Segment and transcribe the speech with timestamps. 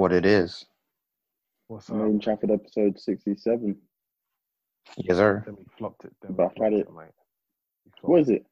[0.00, 0.64] what it is.
[1.68, 1.96] What's up?
[1.96, 3.76] Main Chafford episode 67.
[4.96, 5.42] Yes, sir.
[5.44, 6.12] Then we flopped it.
[6.22, 6.94] Then we But I've had flopped it.
[6.96, 7.04] mate.
[7.84, 8.46] We flopped What is it?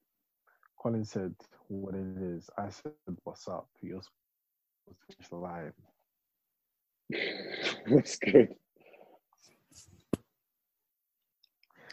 [0.80, 1.34] Colin said
[1.68, 2.50] what it is.
[2.56, 2.92] I said,
[3.24, 5.72] "What's up?" You're supposed to finish the line.
[7.88, 8.54] What's good?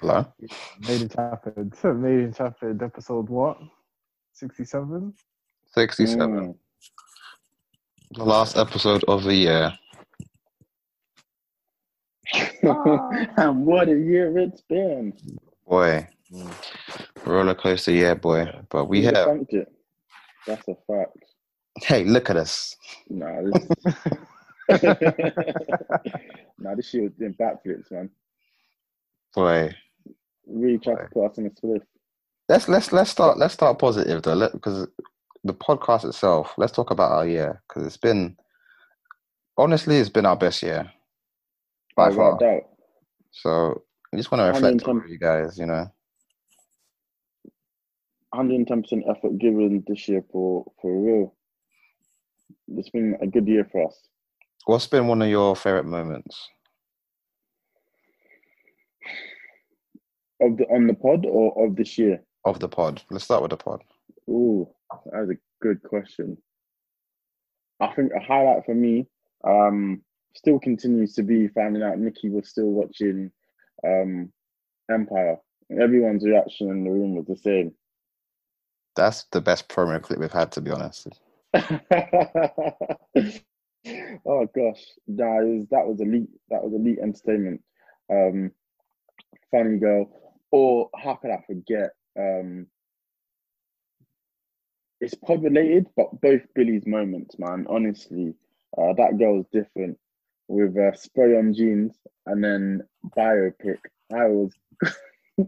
[0.02, 0.28] Hello.
[0.88, 1.84] Made in Chafford.
[2.00, 2.82] Made in Chafford.
[2.84, 3.58] Episode what?
[4.34, 5.14] Sixty-seven.
[5.74, 6.54] Sixty-seven.
[6.54, 6.56] Mm.
[8.16, 9.74] The last episode of the year.
[12.64, 15.14] and what a year it's been.
[15.68, 16.08] Boy,
[17.26, 18.48] roller coaster year, boy.
[18.70, 19.28] But we have.
[19.50, 19.68] it?
[20.48, 21.18] That's a fact.
[21.82, 22.76] Hey, look at us.
[23.10, 23.68] Nah, this,
[26.58, 28.10] nah, this year was doing backflips, man.
[29.34, 29.76] Boy,
[30.48, 31.82] Really tried to put us in a split.
[32.48, 34.50] let's let's let's start let's start positive though.
[34.54, 34.88] Because
[35.46, 36.54] the podcast itself.
[36.58, 38.36] Let's talk about our year because it's been
[39.58, 40.92] honestly it's been our best year
[41.96, 42.34] by oh, far.
[42.34, 42.64] Without doubt.
[43.32, 45.58] So I just want to reflect 110 on you guys.
[45.58, 45.88] You know,
[48.34, 51.34] 110% effort given this year for, for real.
[52.68, 54.08] It's been a good year for us.
[54.66, 56.50] what's been one of your favorite moments?
[60.42, 62.22] Of the on the pod or of this year?
[62.46, 63.02] of the pod.
[63.10, 63.82] Let's start with the pod.
[64.30, 64.68] Ooh,
[65.12, 66.38] that was a good question.
[67.80, 69.08] I think a highlight for me
[69.44, 70.02] um,
[70.36, 73.32] still continues to be finding out Nikki was still watching
[73.86, 74.32] um,
[74.92, 75.38] Empire.
[75.72, 77.74] Everyone's reaction in the room was the same.
[78.96, 81.08] That's the best promo clip we've had, to be honest.
[81.54, 81.60] oh
[84.56, 86.30] gosh, that was that was elite.
[86.50, 87.62] That was elite entertainment.
[88.10, 88.52] Um,
[89.52, 90.08] funny girl,
[90.52, 91.92] or how could I forget?
[92.18, 92.68] Um,
[95.02, 97.66] it's pod related, but both Billy's moments, man.
[97.70, 98.34] Honestly,
[98.78, 99.98] uh, that girl's different
[100.48, 102.82] with uh, spray on jeans and then
[103.18, 103.78] biopic.
[104.12, 104.52] I was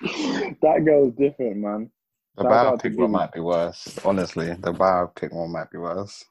[0.00, 1.90] that girl's different, man.
[2.36, 3.98] The Shout biopic one might be worse.
[4.04, 6.24] Honestly, the biopic one might be worse.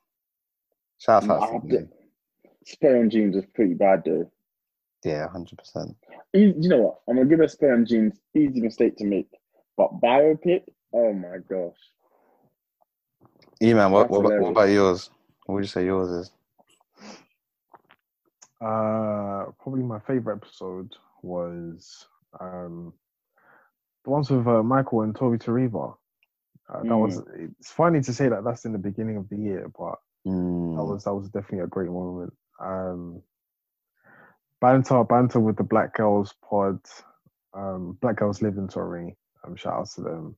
[1.00, 1.88] Shout out to
[2.66, 4.30] Spray on jeans was pretty bad though.
[5.04, 5.96] Yeah, hundred percent.
[6.34, 7.00] You know what?
[7.08, 8.20] I'm gonna give her spray on jeans.
[8.36, 9.30] Easy mistake to make,
[9.78, 10.64] but biopic.
[10.94, 11.78] Oh my gosh.
[13.62, 15.10] E man, what, what, about, what about yours?
[15.46, 16.32] What would you say yours is?
[18.62, 22.08] Uh, probably my favorite episode was
[22.40, 22.94] um
[24.04, 25.96] the ones with uh, Michael and Tori Tariva.
[26.74, 27.22] Uh, that was.
[27.60, 29.96] It's funny to say that that's in the beginning of the year, but
[30.76, 32.34] that Mm, was that was definitely a great moment.
[32.60, 33.22] Um,
[34.62, 36.80] banter, banter with the Black Girls pod.
[37.54, 39.16] Um, Black Girls Live in Tory.
[39.46, 40.36] Um, shout out to them.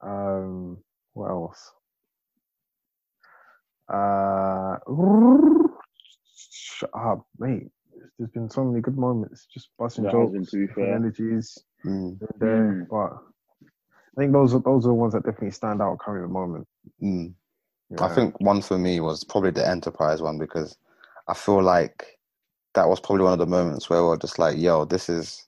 [0.00, 0.78] Um,
[1.18, 1.72] what else?
[3.92, 4.76] Uh,
[6.36, 7.68] shut up, mate.
[8.18, 10.88] There's been so many good moments, just busting There has been, jokes, to be different
[10.88, 10.96] fair.
[10.96, 12.86] energies mm, there.
[12.88, 12.88] Mm.
[12.88, 13.18] But
[14.16, 16.32] I think those are those are the ones that definitely stand out currently at the
[16.32, 16.66] moment.
[17.02, 17.34] mm.
[18.00, 20.76] I think one for me was probably the Enterprise one because
[21.26, 22.18] I feel like
[22.74, 25.46] that was probably one of the moments where we we're just like, yo, this is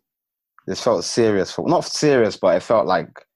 [0.67, 3.27] this felt serious for not serious, but it felt like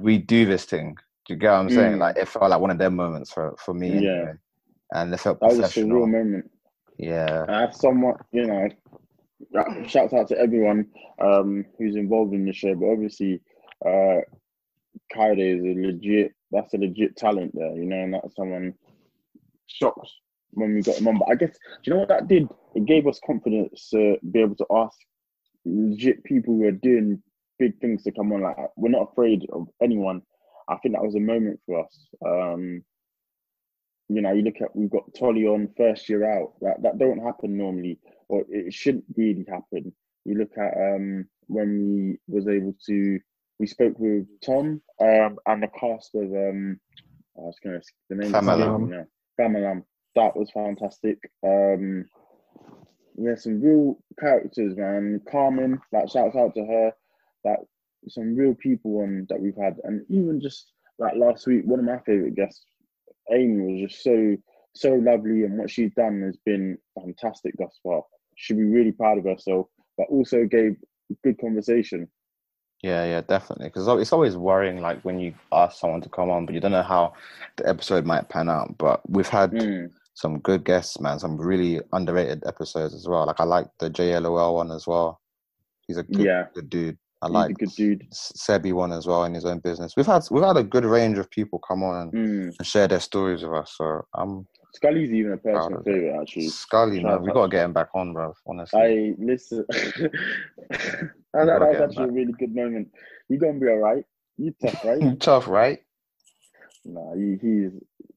[0.00, 0.96] we do this thing.
[1.30, 1.92] Do you get what I'm saying?
[1.92, 1.98] Mm.
[1.98, 4.10] Like it felt like one of them moments for, for me Yeah.
[4.10, 4.32] anyway.
[4.92, 6.50] And it felt That was a real moment.
[6.98, 7.44] Yeah.
[7.48, 8.68] I have somewhat, you know,
[9.86, 10.88] shouts out to everyone
[11.22, 13.40] um, who's involved in the show, but obviously,
[13.86, 14.22] uh,
[15.14, 18.74] Kaide is a legit, that's a legit talent there, you know, and that's someone
[19.68, 20.10] shocked
[20.50, 21.18] when we got him on.
[21.20, 22.48] But I guess, do you know what that did?
[22.74, 24.98] It gave us confidence to be able to ask
[25.64, 27.22] legit people who are doing
[27.60, 28.40] big things to come on.
[28.40, 30.22] Like, we're not afraid of anyone.
[30.70, 32.08] I think that was a moment for us.
[32.24, 32.84] Um,
[34.08, 36.54] you know, you look at we've got Tolly on first year out.
[36.60, 39.92] That that don't happen normally, or it shouldn't really happen.
[40.24, 43.20] You look at um when we was able to
[43.58, 46.80] we spoke with Tom um and the cast of um
[47.36, 48.90] I was gonna the name Famalam.
[48.90, 49.04] yeah
[49.38, 49.84] Famalam.
[50.16, 51.18] That was fantastic.
[51.44, 52.04] Um
[53.16, 55.20] we had some real characters, man.
[55.30, 56.92] Carmen, like shouts out to her.
[57.44, 57.58] Like
[58.08, 61.84] some real people on that we've had, and even just like last week, one of
[61.84, 62.64] my favorite guests,
[63.32, 64.36] Amy, was just so
[64.74, 68.02] so lovely, and what she's done has been fantastic thus far.
[68.36, 69.66] Should be really proud of herself,
[69.98, 70.76] but also gave
[71.24, 72.08] good conversation.
[72.82, 73.66] Yeah, yeah, definitely.
[73.66, 76.70] Because it's always worrying, like when you ask someone to come on, but you don't
[76.70, 77.12] know how
[77.56, 78.78] the episode might pan out.
[78.78, 79.90] But we've had Mm.
[80.14, 81.18] some good guests, man.
[81.18, 83.26] Some really underrated episodes as well.
[83.26, 85.20] Like I like the JLOL one as well.
[85.88, 86.46] He's a good, Yeah.
[86.54, 86.98] good dude.
[87.22, 88.06] I like a good dude.
[88.10, 89.94] Sebi one as well in his own business.
[89.96, 92.54] We've had we've had a good range of people come on and, Mm.
[92.58, 93.74] and share their stories with us.
[93.76, 96.48] So I'm Scully's even a personal favorite actually.
[96.48, 98.32] Scully, man, we gotta get him back on, bro.
[98.46, 99.64] Honestly, I listen.
[99.70, 102.88] that, that was actually a really good moment.
[103.28, 104.04] You gonna be all right?
[104.38, 105.20] You tough, right?
[105.20, 105.80] tough, right?
[106.84, 107.72] nah, he, he's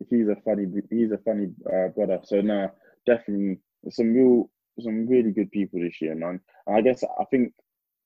[0.10, 2.20] he's a funny he's a funny uh, brother.
[2.24, 2.68] So nah,
[3.06, 3.60] definitely
[3.90, 4.50] some real
[4.80, 6.40] some really good people this year, man.
[6.68, 7.54] And I guess I think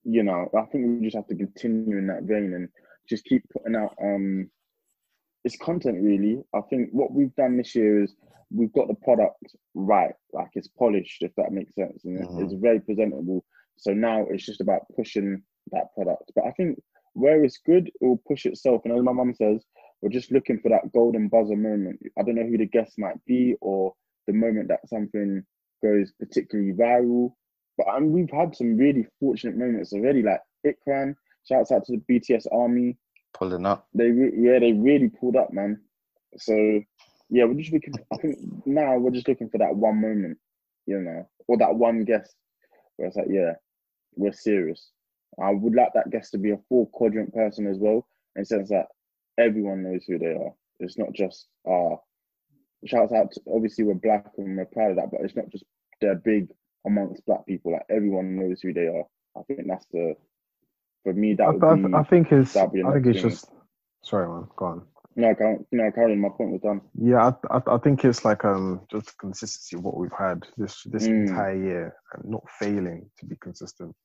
[0.10, 2.70] you know I think we just have to continue in that vein and
[3.10, 4.50] just keep putting out um
[5.44, 6.42] it's content really.
[6.54, 8.16] I think what we've done this year is
[8.52, 12.54] we've got the product right, like it's polished, if that makes sense, and it- it's
[12.54, 13.46] very presentable.
[13.78, 16.32] So now it's just about pushing that product.
[16.36, 16.82] But I think
[17.14, 18.82] where it's good, it will push itself.
[18.86, 19.64] And as my mum says,
[20.02, 22.00] we're just looking for that golden buzzer moment.
[22.18, 23.94] I don't know who the guest might be or
[24.28, 25.44] the moment that something
[25.84, 27.34] goes particularly viral.
[27.78, 31.16] But and we've had some really fortunate moments already, like Ikran.
[31.48, 32.98] Shouts out to the BTS Army
[33.34, 33.88] Pulling up.
[33.94, 35.80] they re- yeah they really pulled up man
[36.38, 36.54] so
[37.30, 40.38] yeah we're just looking i think now we're just looking for that one moment
[40.88, 42.36] you know or that one guest
[42.96, 43.54] where it's like yeah
[44.16, 44.90] we're serious
[45.42, 48.46] i would like that guest to be a full quadrant person as well in the
[48.46, 48.88] sense that
[49.38, 51.96] everyone knows who they are it's not just uh
[52.86, 55.66] shouts out to, obviously we're black and we're proud of that but it's not just
[56.02, 56.48] they're big
[56.88, 59.04] amongst black people like everyone knows who they are
[59.38, 60.16] i think that's the
[61.04, 62.54] for me that I, would I, be I think it's.
[62.54, 63.30] that'd be I think it's another thing.
[63.30, 63.52] just.
[64.04, 64.48] Sorry, man.
[64.58, 64.82] Go on.
[65.16, 66.82] No, Car- no, Caroline, my point was done.
[66.96, 70.84] Yeah, I, I, I think it's like um just consistency of what we've had this
[70.84, 71.30] this Mm.
[71.30, 73.96] entire year and not failing to be consistent.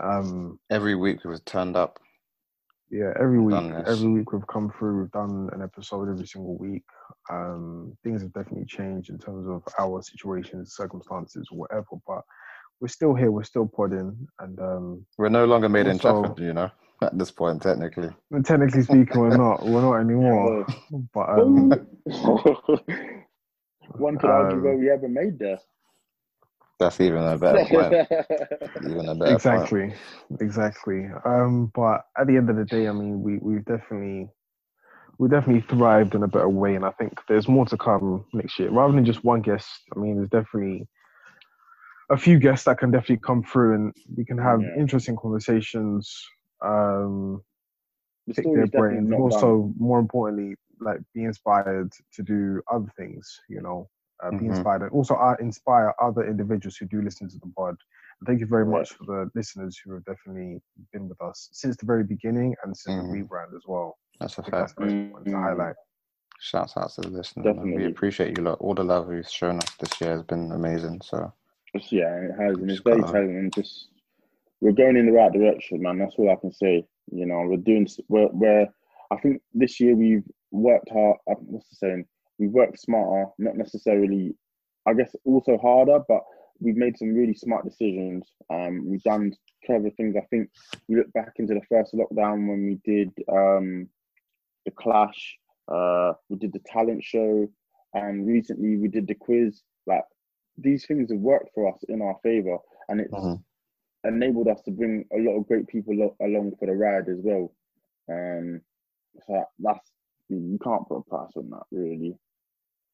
[0.00, 1.98] Um, Every week we've turned up.
[2.90, 3.54] Yeah, every week,
[3.86, 5.00] every week we've come through.
[5.02, 6.84] We've done an episode every single week.
[7.30, 11.84] Um, things have definitely changed in terms of our situations, circumstances, whatever.
[12.06, 12.22] But
[12.80, 13.30] we're still here.
[13.30, 16.70] We're still podding, and um, We're no longer made in Also- Chafford, you know,
[17.02, 18.08] at this point, technically.
[18.44, 19.66] technically speaking, we're not.
[19.66, 20.66] We're not anymore.
[21.12, 21.70] But um,
[23.98, 25.58] One could argue Um, where we haven't made there.
[26.78, 27.98] That's even a better point.
[28.82, 29.70] Even a better point.
[29.70, 29.94] exactly
[30.40, 34.28] exactly um but at the end of the day i mean we we've definitely
[35.18, 38.58] we definitely thrived in a better way and i think there's more to come next
[38.58, 40.86] year rather than just one guest i mean there's definitely
[42.10, 44.80] a few guests that can definitely come through and we can have Yeah.
[44.80, 46.26] interesting conversations
[46.64, 47.42] um
[48.26, 52.90] the pick their brains and not also more importantly like be inspired to do other
[52.96, 53.88] things you know
[54.22, 54.46] uh, be Mhm.
[54.50, 57.76] inspired and also uh, inspire other individuals who do listen to the pod
[58.20, 58.78] and thank you very Right.
[58.80, 60.60] much for the listeners who have definitely
[60.92, 64.42] been with us since the very beginning and since the rebrand as well That's a
[64.42, 64.78] think that's fact.
[64.80, 65.76] the most important to highlight
[66.40, 67.56] Shouts out to the listeners.
[67.56, 67.74] man.
[67.74, 68.60] We appreciate you lot.
[68.60, 71.00] All the love you've shown us this year has been amazing.
[71.00, 71.32] So
[71.74, 73.36] Just, yeah, it has, and it's very telling.
[73.36, 73.88] And just
[74.60, 75.98] we're going in the right direction, man.
[75.98, 76.86] That's all I can say.
[77.10, 77.88] You know, we're doing.
[78.08, 78.68] We're, we're
[79.10, 80.22] I think this year we've
[80.52, 81.16] worked hard.
[81.28, 82.06] uh, What's the saying?
[82.38, 84.34] We've worked smarter, not necessarily.
[84.86, 86.22] I guess also harder, but
[86.60, 88.30] we've made some really smart decisions.
[88.50, 89.34] Um, we've done
[89.66, 90.16] clever things.
[90.16, 90.48] I think
[90.88, 93.88] we look back into the first lockdown when we did um,
[94.64, 95.36] the Clash.
[95.70, 97.46] Uh, we did the talent show,
[97.92, 99.62] and recently we did the quiz.
[99.86, 100.04] Like
[100.56, 102.56] these things have worked for us in our favor,
[102.88, 103.42] and it's Mhm.
[104.04, 107.18] enabled us to bring a lot of great people lo- along for the ride as
[107.20, 107.52] well.
[108.08, 108.62] Um,
[109.26, 109.90] so that's
[110.30, 112.18] you can't put a price on that, really.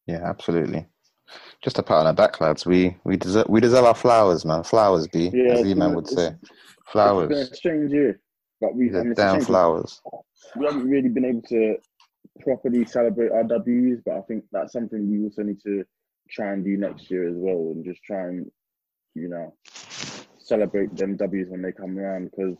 [0.06, 0.86] Yeah, absolutely.
[1.62, 2.66] Just a pat on our back, lads.
[2.66, 4.62] We we deserve we deserve our flowers, man.
[4.62, 6.36] Flowers, be Yeah, as it's E man would it's- say.
[6.40, 7.50] It's been Flowers.
[7.50, 8.20] a strange year,
[8.60, 10.02] but we The and it's a damn shame 'cause flowers.
[10.56, 11.76] we haven't really been able to
[12.40, 15.84] properly celebrate our W's, but I think that's something we also need to
[16.30, 18.50] try and do next year as well, and just try and
[19.14, 19.54] you know
[20.38, 22.58] celebrate them W's when they come around because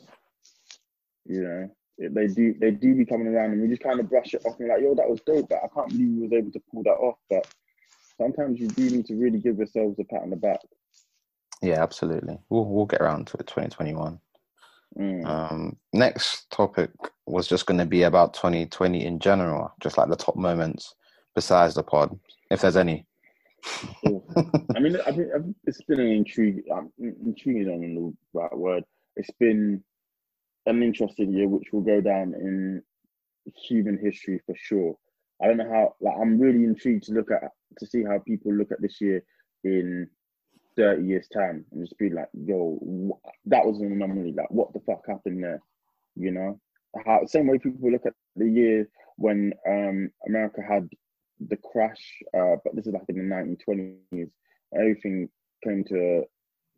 [1.26, 4.34] you know they do they do be coming around and we just kind of brush
[4.34, 6.50] it off and like yo that was dope, but I can't believe we was able
[6.52, 7.18] to pull that off.
[7.30, 7.46] But
[8.18, 10.60] sometimes you do need to really give yourselves a pat on the back.
[11.62, 12.38] Yeah, absolutely.
[12.48, 13.46] We'll we'll get around to it.
[13.46, 14.20] Twenty twenty one.
[14.98, 15.26] Mm.
[15.26, 16.90] Um, next topic
[17.26, 20.94] was just going to be about 2020 in general, just like the top moments
[21.34, 22.16] besides the pod,
[22.50, 23.04] if there's any.
[24.04, 24.24] Cool.
[24.76, 26.62] I mean, I think I think it's been an intrigue.
[26.72, 28.84] Um, intriguing on the right word.
[29.16, 29.82] It's been
[30.66, 32.82] an interesting year, which will go down in
[33.68, 34.96] human history for sure.
[35.42, 35.94] I don't know how.
[36.00, 39.22] Like, I'm really intrigued to look at to see how people look at this year
[39.64, 40.08] in
[40.76, 42.78] 30 years time and just be like, "Yo,
[43.12, 44.32] wh- that was an anomaly.
[44.32, 45.60] Like, what the fuck happened there?"
[46.16, 46.60] You know,
[47.04, 50.88] how same way people look at the year when um America had
[51.48, 54.30] the crash, uh, but this is like in the 1920s.
[54.74, 55.28] Everything
[55.64, 56.24] came to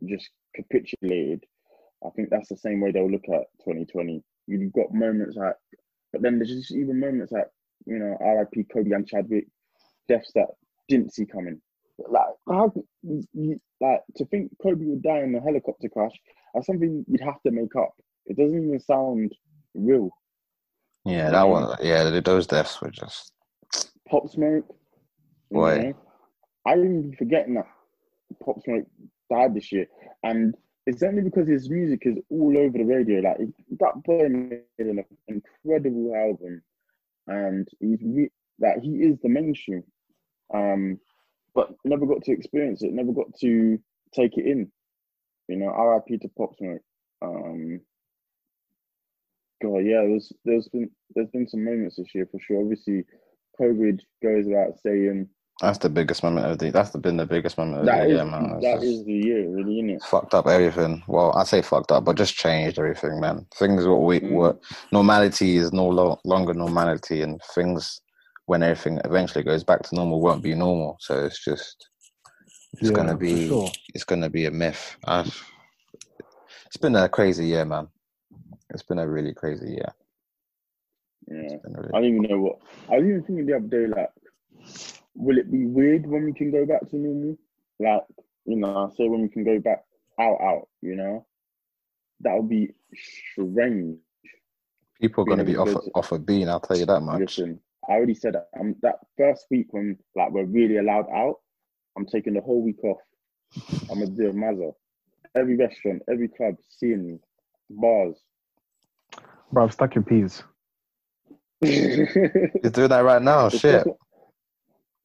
[0.07, 1.45] just capitulated.
[2.07, 4.23] I think that's the same way they'll look at 2020.
[4.47, 5.57] You've got moments like,
[6.13, 7.49] but then there's just even moments like,
[7.87, 9.47] you know, RIP Kobe and Chadwick,
[10.09, 10.47] deaths that
[10.89, 11.61] didn't see coming.
[11.99, 12.73] Like how
[13.03, 16.13] you, you, like to think Kobe would die in a helicopter crash?
[16.55, 17.95] That's something you'd have to make up.
[18.27, 19.33] It doesn't even sound
[19.75, 20.11] real.
[21.05, 21.77] Yeah, that one.
[21.83, 23.33] Yeah, those deaths were just
[24.09, 24.67] Pop Smoke.
[25.51, 25.79] Boy.
[25.79, 25.95] know,
[26.67, 27.67] I didn't be forgetting that
[28.45, 28.87] Pop Smoke
[29.31, 29.87] died this year,
[30.23, 30.55] and
[30.87, 33.21] it's only because his music is all over the radio.
[33.21, 33.39] Like
[33.81, 36.63] that boy made an incredible album,
[37.27, 38.31] and he's re-
[38.81, 39.83] he is the mainstream,
[40.55, 41.01] um,
[41.55, 42.93] but never got to experience it.
[42.93, 43.79] Never got to
[44.15, 44.71] take it in.
[45.49, 46.19] You know, R.I.P.
[46.19, 46.81] to Pop Smoke.
[47.21, 47.81] Um,
[49.63, 52.61] God, yeah, there's there's been there's been some moments this year for sure.
[52.61, 53.05] Obviously,
[53.61, 55.29] COVID goes without saying.
[55.61, 56.71] That's the biggest moment of the.
[56.71, 58.53] That's the, been the biggest moment of That the is year, man.
[58.57, 60.03] It's that just is the year, really, isn't it?
[60.03, 61.03] fucked up everything.
[61.09, 63.47] Well, I say fucked up, but just changed everything, man.
[63.59, 64.33] Things what we Mm.
[64.33, 64.61] what
[64.93, 68.03] normality is no lo- longer normality, and things
[68.45, 70.97] when everything eventually goes back to normal won't be normal.
[71.01, 71.89] So it's just
[72.75, 73.71] it's Yeah, gonna be sure.
[73.95, 74.97] it's gonna be a myth.
[75.07, 75.43] I've,
[76.67, 77.89] it's been a crazy year, man.
[78.71, 79.95] It's been a really crazy year.
[81.29, 81.39] Yeah.
[81.55, 82.59] It's been a really- I don't even know what.
[82.91, 84.11] I was even thinking the other day, like,
[85.17, 87.37] will it be weird when we can go back to normal?
[87.81, 88.03] Like,
[88.45, 89.85] you know, say when we can go back
[90.21, 91.27] out, out, you know,
[92.21, 93.99] that would be strange.
[95.01, 96.49] People are gonna be off able to- off a bean.
[96.49, 97.21] I'll tell you that much.
[97.21, 98.49] Listen, I already said that.
[98.59, 101.41] Um, that first week when like we're really allowed out,
[101.97, 103.01] I'm taking the whole week off.
[103.91, 104.75] I'm gonna do a mazza.
[105.35, 107.19] Every restaurant, every club, seeing me,
[107.69, 108.17] bars.
[109.53, 110.43] Bro, I'm stuck in peas.
[111.61, 113.51] You're doing that right now.
[113.51, 113.87] Shit.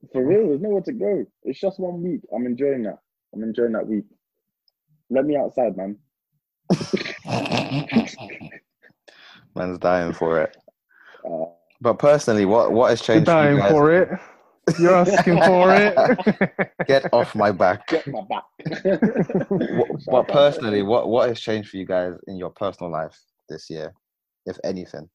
[0.01, 1.25] Just- For real, there's nowhere to go.
[1.43, 2.21] It's just one week.
[2.35, 2.99] I'm enjoying that.
[3.33, 4.05] I'm enjoying that week.
[5.09, 5.97] Let me outside, man.
[9.55, 10.55] Man's dying for it.
[11.25, 11.45] Uh,
[11.81, 13.29] But personally, what what has You're changed?
[13.29, 13.71] for you dying guys?
[13.71, 14.09] for it.
[14.79, 16.71] You're asking for it.
[16.87, 17.87] Get off my back.
[17.87, 18.43] get my back.
[19.49, 23.17] what, what personally, what what has changed for you guys in your personal life
[23.49, 23.93] this year,
[24.45, 25.09] if anything?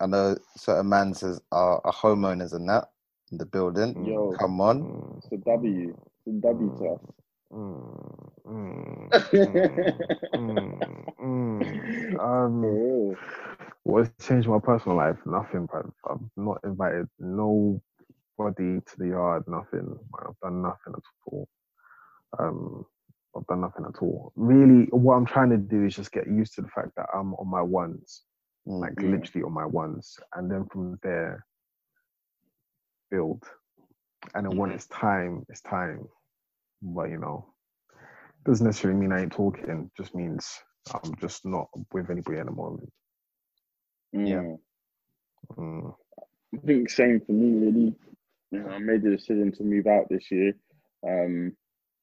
[0.00, 2.90] I know certain man says are, are homeowners and that
[3.32, 3.96] in the building.
[3.96, 4.38] Yo.
[4.38, 5.96] Come on, Mm, It's a W.
[6.18, 7.00] It's a W to us.
[7.52, 9.12] mm, mm,
[10.34, 11.80] mm, mm.
[12.60, 13.16] For Um,
[13.84, 15.18] what's changed my personal life?
[15.26, 17.80] Nothing, but I've not invited nobody
[18.80, 19.44] to the yard.
[19.48, 19.98] Nothing.
[20.20, 21.48] I've done nothing at all.
[22.38, 22.86] Um,
[23.36, 24.32] I've done nothing at all.
[24.36, 27.34] Really, what I'm trying to do is just get used to the fact that I'm
[27.34, 28.24] on my ones,
[28.66, 28.80] Mm.
[28.80, 31.44] like literally on my ones, and then from there
[33.10, 33.44] build.
[34.34, 36.06] And then when it's time, it's time.
[36.82, 37.46] But you know,
[38.44, 39.90] doesn't necessarily mean I ain't talking.
[39.96, 40.48] Just means
[40.92, 42.90] I'm just not with anybody at the moment.
[44.12, 44.42] Yeah.
[44.42, 44.58] Mm.
[45.56, 45.94] Mm.
[46.54, 47.94] I think same for me really.
[48.50, 50.52] You know, I made the decision to move out this year,
[51.06, 51.52] um,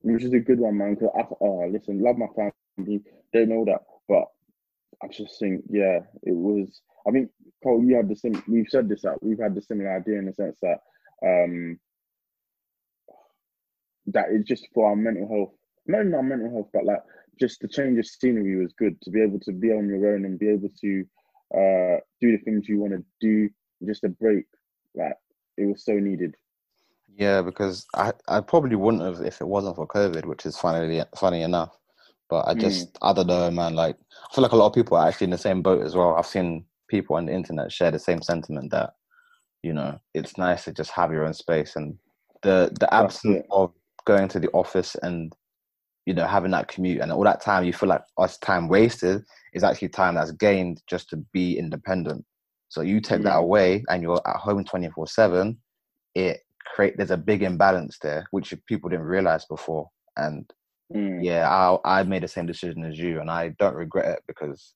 [0.01, 0.96] which is a good one, man.
[0.96, 3.01] Because I, oh, listen, love my family,
[3.32, 4.25] they know that, but
[5.04, 6.82] I just think, yeah, it was.
[7.08, 7.30] I think
[7.64, 8.42] Cole, you had the same.
[8.48, 10.80] We've said this that we've had the similar idea in the sense that
[11.26, 11.80] um,
[14.08, 15.54] that is just for our mental health,
[15.88, 17.02] not even our mental health, but like
[17.40, 20.26] just the change of scenery was good to be able to be on your own
[20.26, 21.04] and be able to
[21.54, 23.50] uh, do the things you want to do,
[23.86, 24.46] just a break.
[24.96, 25.18] Like
[25.58, 26.36] it was so needed.
[27.16, 31.04] Yeah, because I, I probably wouldn't have if it wasn't for COVID, which is funny
[31.16, 31.78] funny enough.
[32.34, 33.75] But I just I don't know, man.
[33.75, 35.96] Like I feel like a lot of people are actually in the same boat as
[35.96, 36.16] well.
[36.16, 38.96] I've seen people on the internet share the same sentiment that
[39.62, 41.96] you know it's nice to just have your own space and
[42.42, 43.72] the the absence of
[44.06, 45.32] going to the office and
[46.08, 49.22] you know having that commute and all that time you feel like us time wasted
[49.54, 52.25] is actually time that's gained just to be independent.
[52.70, 53.44] So you take that Mm.
[53.44, 55.60] away and you're at home twenty four seven.
[56.16, 60.52] It create there's a big imbalance there which people didn't realize before and
[60.96, 61.24] Mm.
[61.24, 64.74] yeah I, I made the same decision as you and i don't regret it because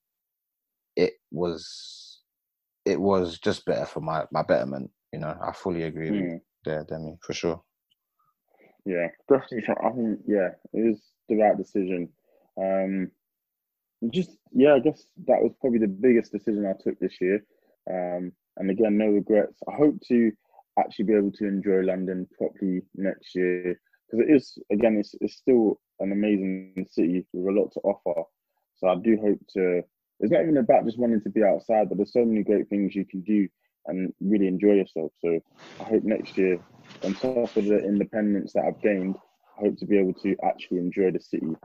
[0.96, 2.22] it was
[2.86, 6.42] it was just better for my my betterment you know i fully agree with Mm.
[6.66, 7.62] there demi for sure
[8.86, 9.64] Yeah, definitely.
[9.84, 12.10] I think yeah, it was the right decision.
[12.60, 13.12] Um,
[14.12, 17.44] just yeah, I guess that was probably the biggest decision I took this year.
[17.90, 19.60] Um, and again, no regrets.
[19.68, 20.32] I hope to
[20.80, 25.36] actually be able to enjoy London properly next year because it is again, it's it's
[25.36, 28.24] still an amazing city with a lot to offer.
[28.76, 29.82] So I do hope to.
[30.20, 32.96] It's not even about just wanting to be outside, but there's so many great things
[32.96, 33.48] you can do
[33.86, 35.12] and really enjoy yourself.
[35.20, 35.40] So
[35.80, 36.60] I hope next year
[37.04, 39.16] on top of the independence that I've gained,
[39.58, 41.56] I hope to be able to actually enjoy the city.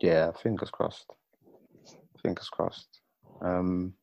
[0.00, 1.12] yeah fingers crossed
[2.22, 3.00] fingers crossed
[3.42, 3.94] um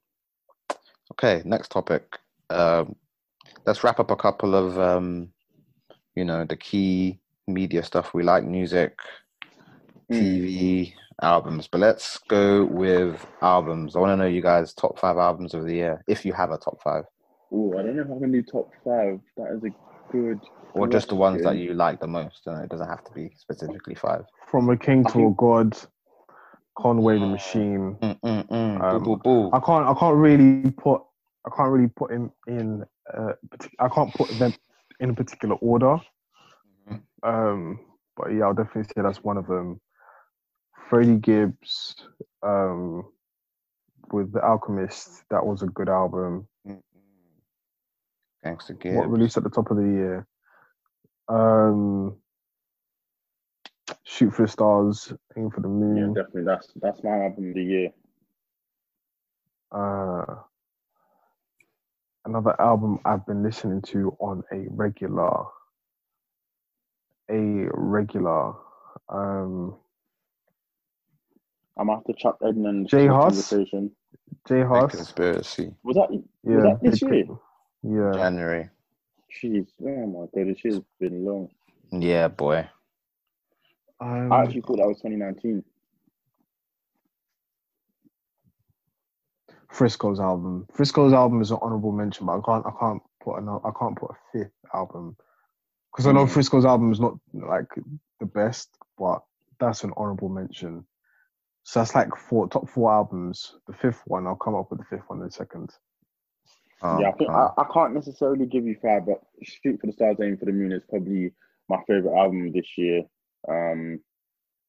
[1.11, 2.95] okay next topic um
[3.65, 5.29] let's wrap up a couple of um,
[6.15, 8.97] you know, the key media stuff we like: music,
[10.11, 10.21] Mm.
[10.21, 11.67] TV, albums.
[11.67, 13.95] But let's go with albums.
[13.95, 16.51] I want to know you guys' top five albums of the year, if you have
[16.51, 17.05] a top five,
[17.51, 19.19] Oh, I don't know if I can do top five.
[19.37, 19.71] That is a
[20.11, 20.41] good.
[20.73, 22.41] or just the ones that you like the most.
[22.45, 24.25] You know, it doesn't have to be specifically five.
[24.47, 25.77] From a king to a god,
[26.77, 27.97] Conway the Machine.
[28.01, 28.81] Mm, mm, mm.
[28.83, 29.49] Um, boo, boo, boo.
[29.53, 29.87] I can't.
[29.87, 31.01] I can't really put.
[31.45, 32.83] I can't really put him in.
[33.13, 33.33] Uh,
[33.79, 34.53] I can't put them
[34.99, 35.97] in a particular order.
[37.23, 37.79] Um,
[38.15, 39.81] but yeah, I'll definitely say that's one of them.
[40.89, 41.95] Freddie Gibbs,
[42.43, 43.05] um,
[44.11, 46.47] with the Alchemist, that was a good album.
[48.43, 48.95] Thanks again.
[48.95, 49.11] What Gibbs.
[49.11, 50.27] released at the top of the year?
[51.27, 52.17] Um,
[54.03, 56.13] Shoot for the Stars, Aim for the Moon.
[56.15, 56.43] Yeah, definitely.
[56.43, 57.89] That's that's my album of the year.
[59.71, 60.35] Uh,
[62.25, 65.45] another album I've been listening to on a regular,
[67.29, 68.53] a regular.
[69.09, 69.75] Um,
[71.77, 72.89] I'm after Chuck Edmonds.
[72.89, 73.49] Jay for Hus?
[73.49, 73.91] conversation.
[74.47, 74.91] J Big Hus.
[74.91, 75.73] conspiracy.
[75.83, 76.09] Was that
[76.43, 77.25] Yeah, was that this year?
[77.83, 78.69] Yeah, January.
[79.43, 81.49] Jeez, oh my god, this year's been long.
[81.91, 82.67] Yeah, boy.
[83.99, 85.63] um, I actually thought that was 2019.
[89.69, 90.67] Frisco's album.
[90.73, 92.65] Frisco's album is an honorable mention, but I can't.
[92.65, 95.17] I can't put an, I can't put a fifth album
[95.95, 96.27] because I know.
[96.27, 97.69] Frisco's album is not like
[98.19, 99.23] the best, but
[99.59, 100.85] that's an honorable mention.
[101.63, 103.55] So that's like four top four albums.
[103.65, 105.71] The fifth one, I'll come up with the fifth one in a second.
[106.81, 107.53] Oh, yeah, I think oh.
[107.57, 110.51] I, I can't necessarily give you five, but Shoot for the Stars, Aim for the
[110.51, 111.31] Moon is probably
[111.69, 113.03] my favorite album this year.
[113.47, 114.01] Um,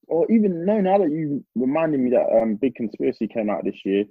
[0.07, 3.85] or even no, now that you reminded me that um, Big Conspiracy came out this
[3.85, 4.05] year,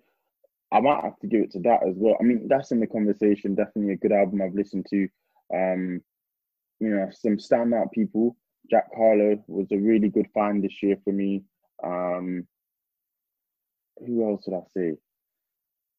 [0.73, 2.17] I might have to give it to that as well.
[2.19, 3.55] I mean, that's in the conversation.
[3.55, 5.07] Definitely a good album I've listened to.
[5.53, 6.01] Um,
[6.79, 8.35] you know, some standout people.
[8.69, 11.43] Jack Harlow was a really good find this year for me.
[11.83, 12.47] Um,
[14.05, 14.93] who else did I see?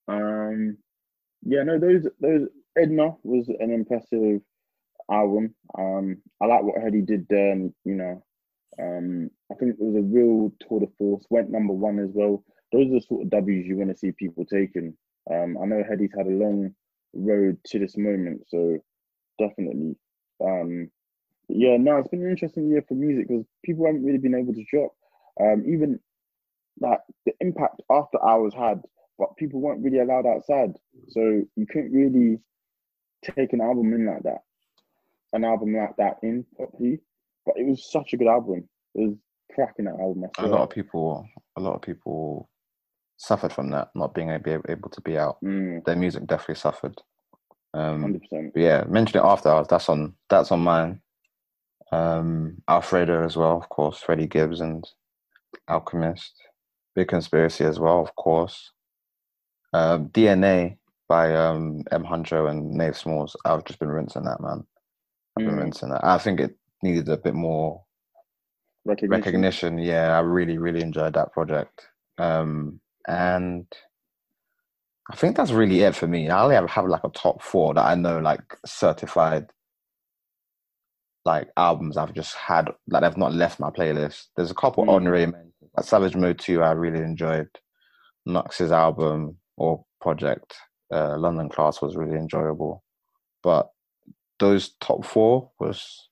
[0.09, 0.77] Um,
[1.43, 4.41] yeah, no, those those Edna was an impressive
[5.11, 5.55] album.
[5.79, 7.53] Um, I like what Headie did there.
[7.53, 8.23] And, you know,
[8.79, 11.25] um, I think it was a real tour de force.
[11.31, 12.45] Went number one as well.
[12.73, 14.95] Those are the sort of W's you want to see people taking.
[15.31, 16.75] Um, I know Headie's had a long
[17.15, 18.79] road to this moment, so
[19.39, 19.97] definitely.
[20.43, 20.91] Um,
[21.49, 24.55] yeah, no, it's been an interesting year for music because people haven't really been able
[24.55, 24.93] to drop.
[25.41, 26.01] Um, even
[26.81, 28.83] like the impact after hours had,
[29.19, 30.73] but people weren't really allowed outside,
[31.09, 32.39] so you couldn't really
[33.23, 34.43] take an album in like that,
[35.33, 37.01] an album like that in properly.
[37.45, 38.69] But it was such a good album.
[38.95, 39.17] It was
[39.55, 40.25] cracking that album.
[40.39, 42.49] A lot of people a lot of people
[43.17, 47.01] suffered from that not being able, able to be out Mm, their music definitely suffered
[47.77, 48.53] um 100%.
[48.55, 51.01] but yeah mention it after hours that's on that's on mine.
[51.93, 54.85] Um alfredo as well of course freddie gibbs and
[55.69, 56.33] alchemist.
[56.95, 58.73] Big conspiracy as well of course.
[59.73, 60.77] Um dna
[61.09, 62.05] by um m.
[62.05, 63.37] Huncho and Nafe Smallz.
[63.45, 64.65] I've just been rinsing that man.
[65.39, 65.61] I've been Mm.
[65.65, 66.05] rinsing that.
[66.05, 67.85] I think it needed a bit more
[68.85, 69.11] Recognition.
[69.23, 69.79] recognition.
[69.79, 71.87] Yeah i really really enjoyed that project.
[72.19, 73.67] Um and
[75.11, 77.75] i think that's really it for me i only have, have like a top four
[77.75, 79.47] that i know like certified
[81.25, 84.91] like albums i've just had that have not left my playlist there's a couple Mm.
[84.91, 87.49] honorary mentions like savage mode 2 i really enjoyed
[88.29, 90.55] Nux's album or project
[90.93, 92.83] uh, london class was really enjoyable
[93.43, 93.71] but
[94.39, 96.09] those top four was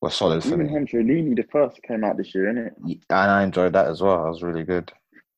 [0.00, 3.00] were solid for Even me Hunter Lini, the first came out this year, innit?
[3.08, 4.26] And I enjoyed that as well.
[4.26, 4.92] It was really good.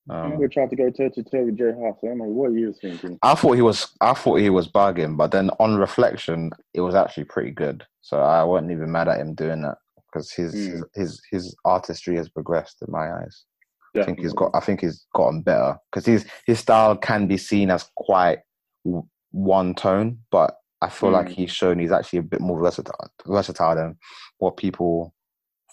[0.08, 1.96] I Um, never tried to go toe to toe with J Hus.
[2.02, 3.18] I don't know what he was thinking.
[3.22, 6.94] I thought he was, I thought he was bugging, but then on reflection, it was
[6.94, 7.84] actually pretty good.
[8.02, 9.78] So I wasn't even mad at him doing that
[10.12, 10.72] because his Mm.
[10.72, 13.44] his, his his artistry has progressed in my eyes.
[13.96, 17.38] I think he's got, I think he's gotten better because his his style can be
[17.38, 18.40] seen as quite
[18.84, 21.32] w- one tone, but I feel like Mm.
[21.34, 23.98] he's shown he's actually a bit more versatile, versatile than
[24.38, 25.14] what people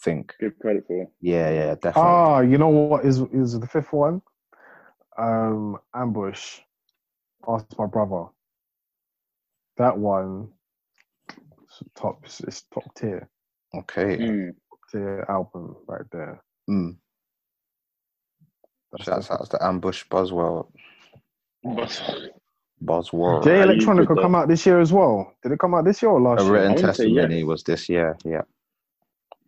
[0.03, 0.33] think.
[0.39, 1.09] Give credit for.
[1.21, 2.01] Yeah, yeah, definitely.
[2.01, 4.21] Ah, you know what is is the fifth one?
[5.17, 6.59] Um, Ambush.
[7.47, 8.25] Ask my brother.
[9.77, 10.49] That one,
[11.95, 12.19] top.
[12.23, 13.29] It's, it's top tier.
[13.75, 14.17] okay.
[14.17, 14.55] Mm.
[14.91, 16.41] Tier album right there.
[16.69, 16.95] Mm.
[18.91, 20.67] That's Shouts the- out to Ambush Buzzworld.
[21.65, 23.43] Buzzworld.
[23.43, 25.33] J Ah, Electronica could, come out this year as well.
[25.41, 26.53] Did it come out this year or last A year?
[26.53, 27.45] written I wouldn't say testimony yes.
[27.45, 28.17] was this year.
[28.25, 28.41] Yeah.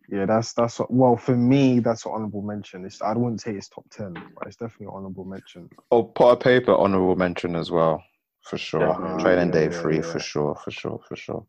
[0.08, 1.80] Yeah, that's that's well for me.
[1.80, 2.84] That's an honorable mention.
[2.84, 5.68] It's I wouldn't say it's top ten, but it's definitely an honorable mention.
[5.90, 8.02] Oh, Potter Payper honorable mention as well
[8.42, 8.80] for sure.
[8.86, 9.22] Definitely.
[9.22, 10.02] Training day Yeah, yeah, free yeah.
[10.02, 11.44] for sure, for sure, for sure.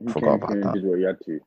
[0.00, 0.74] He Forgot about that.
[0.74, 1.40] did what he had to.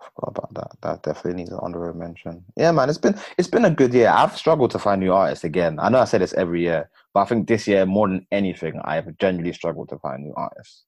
[0.00, 0.80] Forgot about that.
[0.82, 2.44] That definitely needs an honorable mention.
[2.56, 4.08] Yeah, man, it's been it's been a good year.
[4.08, 5.78] I've struggled to find new artists again.
[5.78, 8.80] I know I say this every year, but I think this year more than anything,
[8.84, 10.84] I've genuinely struggled to find new artists.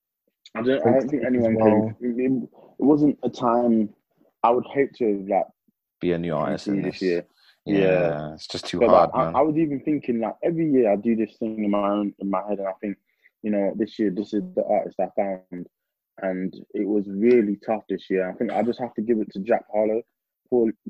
[0.56, 0.84] I don't.
[0.86, 2.18] I don't think anyone Well- came.
[2.18, 3.90] It, it wasn't a time.
[4.44, 5.46] I would hate to like
[6.00, 6.94] Be a new artist in this.
[7.00, 7.26] this year.
[7.64, 8.34] Yeah, Yeah.
[8.34, 9.38] it's just too But hard, like, I.
[9.38, 12.28] I was even thinking like every year I do this thing in my own in
[12.30, 12.98] my head, and I think,
[13.42, 15.66] you know, this year this is the artist I found,
[16.20, 18.28] and it was really tough this year.
[18.30, 20.02] I think I just have to give it to Jack Harlow,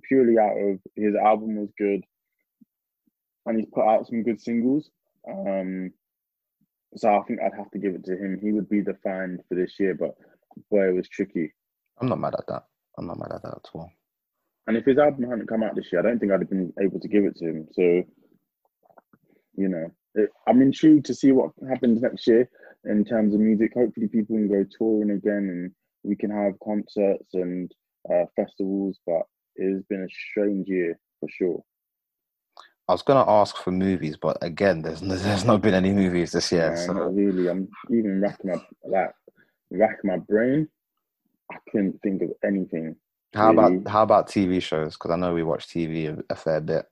[0.03, 2.03] purely out of his album was good,
[3.47, 4.91] and he's put out some good singles.
[5.31, 5.93] Um,
[6.97, 8.39] so I think I'd have to give it to him.
[8.43, 10.15] He would be the find for this year, but
[10.71, 11.53] boy, it was tricky.
[12.01, 12.65] I'm not mad at that.
[12.99, 13.91] I'm not mad at that at all.
[14.67, 16.73] And if his album hadn't come out this year, I don't think I'd have been
[16.81, 17.69] able to give it to him.
[17.73, 17.83] So,
[19.57, 22.49] you know, it, I'm intrigued to see what happens next year
[22.85, 23.73] in terms of music.
[23.75, 27.71] Hopefully, people can go touring again and we can have concerts and
[28.11, 28.99] uh, festivals.
[29.07, 29.23] But
[29.57, 31.63] it's been a strange year for sure.
[32.89, 36.33] I was gonna ask for movies, but again, there's no, there's not been any movies
[36.33, 36.73] this year.
[36.73, 37.49] Uh, so not really.
[37.49, 39.13] I'm even racking my like
[39.71, 40.69] racking my brain.
[41.53, 42.97] I couldn't think of anything.
[43.35, 44.95] how about how about TV shows?
[44.95, 46.87] Because I know we watch TV a, a fair bit.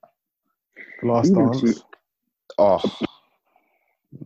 [1.02, 1.60] Last Even Dance.
[1.60, 1.80] T-
[2.58, 2.82] Oh,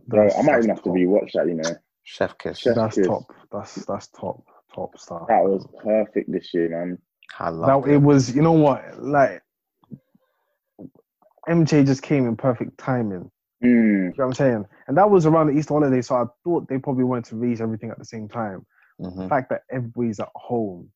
[0.07, 0.95] Bro, I might even that's have to top.
[0.97, 1.47] rewatch that.
[1.47, 2.59] You know, Chef Kiss.
[2.59, 3.07] Chef- That's Kiss.
[3.07, 3.33] top.
[3.51, 4.43] That's that's top
[4.75, 5.27] top stuff.
[5.29, 6.97] that was perfect this year, man.
[7.39, 8.35] I love That it was.
[8.35, 9.01] You know what?
[9.01, 9.41] Like
[11.47, 13.31] MJ just came in perfect timing.
[13.63, 14.65] Mm, You know what I'm saying?
[14.87, 17.61] And that was around the Easter holiday, so I thought they probably wanted to release
[17.61, 18.65] everything at the same time.
[18.99, 20.89] Hmm The fact that everybody's at home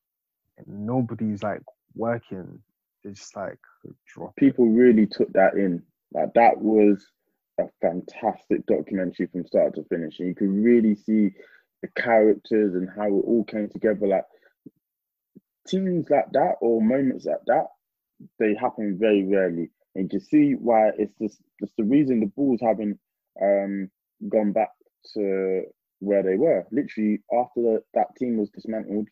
[0.58, 1.62] and nobody's like
[1.96, 2.60] working,
[3.04, 3.60] it's just like
[4.08, 4.36] drop.
[4.38, 5.84] people really took that in.
[6.14, 7.06] Like that was
[7.60, 11.32] a fantastic documentary from start to finish, and you could really see
[11.82, 14.08] the characters and how it all came together.
[14.08, 14.26] Like
[15.68, 17.68] scenes like that or moments like that,
[18.40, 22.26] they happen very rarely, and you can see why it's just it's the reason the
[22.28, 23.00] Bulls haven't
[23.42, 23.90] um,
[24.30, 24.70] gone back
[25.14, 25.64] to
[26.02, 26.66] where they were.
[26.72, 29.08] Literally after the, that team was dismantled,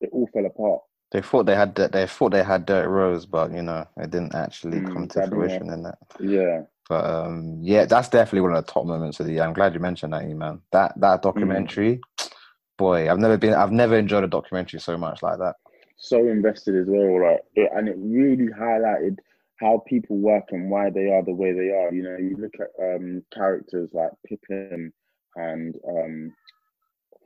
[0.00, 0.80] it all fell apart.
[1.12, 4.10] They thought they had that, they thought they had Dirt Rose, but you know it
[4.10, 5.98] didn't actually Mm, come to fruition in that.
[6.20, 6.62] Yeah.
[6.88, 9.42] But um, yeah, that's definitely one of the top moments of the year.
[9.42, 10.60] I'm glad you mentioned that, man.
[10.72, 12.00] That that documentary,
[12.78, 15.54] boy, I've never been, I've never enjoyed a documentary so much like that.
[15.96, 19.18] so invested as well, like, it, and it really highlighted
[19.60, 21.92] how people work and why they are the way they are.
[21.92, 24.92] You know, you look at um, characters like Pippen
[25.36, 26.32] and um,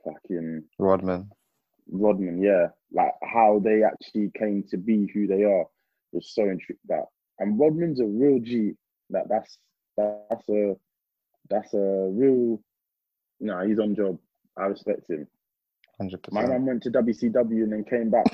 [0.03, 1.31] fucking Rodman,
[1.91, 5.65] Rodman, yeah, like how they actually came to be who they are
[6.11, 7.05] was so intrigued that.
[7.39, 8.73] And Rodman's a real G.
[9.11, 9.57] That that's
[9.97, 10.75] that's a
[11.49, 11.77] that's a
[12.11, 12.61] real.
[13.39, 14.17] No, he's on job.
[14.57, 15.27] I respect him.
[15.99, 16.31] 100%.
[16.31, 18.27] My man went to WCW and then came back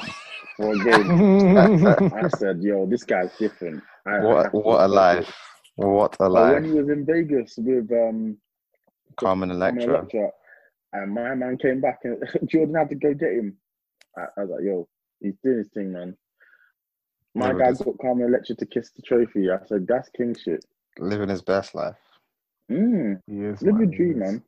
[0.57, 1.15] for a game.
[2.11, 5.29] I said, "Yo, this guy's different." I, I What to what a life!
[5.29, 5.33] it.
[5.75, 6.49] What a But life!
[6.49, 8.37] when he was in Vegas with um,
[9.17, 9.99] Carmen Carmen Electra.
[9.99, 10.29] Electra,
[10.93, 13.57] and my man came back, and Jordan had to go get him.
[14.17, 14.87] I, I was like, "Yo,
[15.19, 16.15] he's doing his thing, man."
[17.33, 19.49] My Never guy dis- got Carmen Electra to kiss the trophy.
[19.51, 20.63] I said, "That's king shit."
[20.97, 21.97] living his best life.
[22.71, 24.41] Mm, He is, live your dream, man.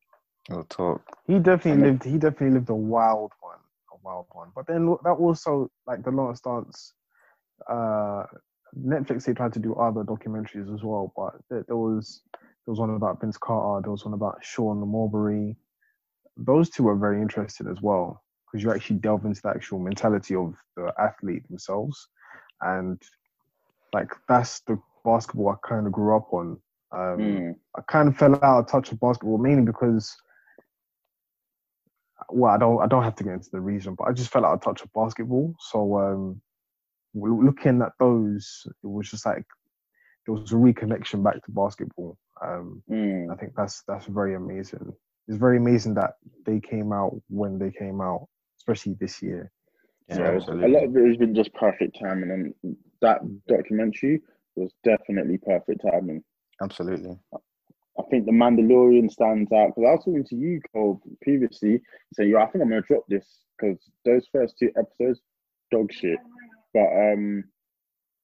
[0.50, 1.02] We'll talk.
[1.26, 2.04] He definitely And- lived.
[2.06, 3.60] He definitely lived a wild one,
[3.94, 4.52] a wild one.
[4.56, 6.94] But then that also like the Last Dance.
[7.70, 8.24] Uh,
[8.78, 12.22] Netflix they tried to do other documentaries as well, but there, there was
[12.68, 13.82] there was one about Vince Carter.
[13.82, 15.56] There was one about Sean Marbury.
[16.36, 20.36] Those two were very interesting as well because you actually delve into the actual mentality
[20.36, 22.10] of the athlete themselves,
[22.60, 23.02] and
[23.94, 26.60] like that's the basketball I kind of grew up on.
[26.92, 30.14] Um, Mm, I kind of fell out of touch with basketball mainly because
[32.30, 34.46] well, I don't I don't have to get into the reason, but I just fell
[34.46, 35.56] out of touch with basketball.
[35.60, 36.42] So um
[37.14, 39.46] looking at those, it was just like
[40.26, 42.18] there was a reconnection back to basketball.
[42.42, 43.32] Um mm.
[43.32, 44.94] I think that's that's very amazing.
[45.28, 46.14] It's very amazing that
[46.46, 48.28] they came out when they came out,
[48.60, 49.52] especially this year.
[50.10, 52.32] Yeah, Yeah, a lot of it has been just perfect timing,
[52.64, 54.22] and that documentary
[54.56, 56.24] was definitely perfect timing.
[56.62, 57.18] Absolutely.
[57.34, 61.82] I think the Mandalorian stands out because I was talking to you, Cole, previously,
[62.14, 63.26] saying, "Yo, I think I'm gonna drop this
[63.58, 65.22] because those first two episodes,
[65.72, 66.20] dog shit."
[66.74, 67.44] But um,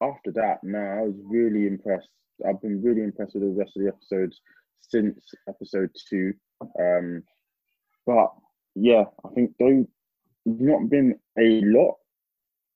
[0.02, 2.10] after that, no, I was really impressed.
[2.47, 4.41] I've been really impressed with the rest of the episodes
[4.82, 6.34] since episode two.
[6.79, 7.23] Um,
[8.06, 8.29] but
[8.75, 9.86] yeah, I think though
[10.45, 11.95] not been a lot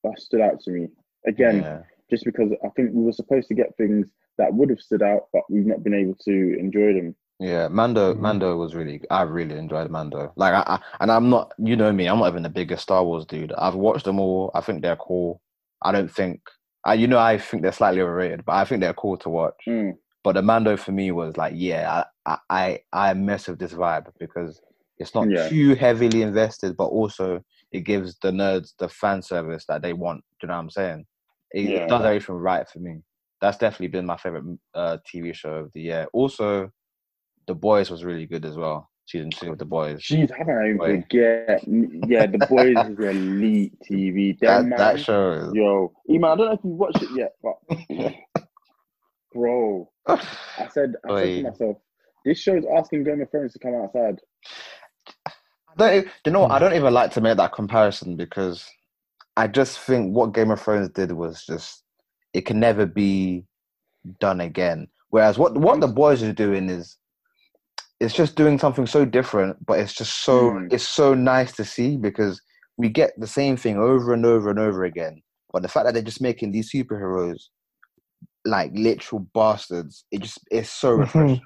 [0.04, 0.88] that stood out to me.
[1.28, 1.82] Again, Yeah.
[2.10, 5.28] just because I think we were supposed to get things that would have stood out,
[5.34, 7.16] but we've not been able to enjoy them.
[7.40, 8.14] Yeah, Mando.
[8.14, 8.20] Mhm.
[8.20, 9.02] Mando was really.
[9.12, 10.32] I really enjoyed Mando.
[10.38, 11.54] Like, I, I and I'm not.
[11.60, 12.08] You know me.
[12.08, 13.52] I'm not even the biggest Star Wars dude.
[13.54, 14.50] I've watched them all.
[14.56, 15.42] I think they're cool.
[15.84, 16.42] I don't think.
[16.88, 19.62] I, you know, I think they're slightly overrated, but I think they're cool to watch.
[19.68, 19.98] Mm.
[20.24, 24.08] But the Mando for me was like, yeah, I, I, I mess with this vibe
[24.20, 24.62] because
[24.98, 25.48] it's not Yeah.
[25.50, 30.22] too heavily invested, but also it gives the nerds the fan service that they want.
[30.40, 31.06] Do you know what I'm saying?
[31.52, 31.88] It, Yeah.
[31.88, 33.02] does everything right for me.
[33.42, 36.08] That's definitely been my favorite uh, TV show of the year.
[36.14, 36.72] Also,
[37.48, 38.90] The Boys was really good as well.
[39.08, 40.02] Season two of The Boys.
[40.02, 41.02] Jeez, how can I even Boy.
[41.02, 41.64] forget?
[42.10, 44.38] Yeah, the boys is elite TV.
[44.40, 45.54] That, Them, that man, show is.
[45.54, 47.56] Yo, Eman, I don't know if you've watched it yet, but
[49.34, 51.78] bro, I said, I said to myself,
[52.26, 54.20] this show is asking Game of Thrones to come outside.
[55.26, 55.32] I
[55.78, 56.46] don't, e- you know?
[56.48, 58.66] I don't even like to make that comparison because
[59.38, 61.84] I just think what Game of Thrones did was just
[62.34, 63.46] it can never be
[64.20, 64.90] done again.
[65.12, 66.98] Whereas what what the boys are doing is
[68.00, 70.72] it's just doing something so different, but it's just so Mm.
[70.74, 72.42] it's so nice to see because
[72.78, 75.22] we get the same thing over and over and over again.
[75.52, 77.50] But the fact that they're just making these superheroes
[78.46, 81.42] like literal bastards, it just it's so refreshing.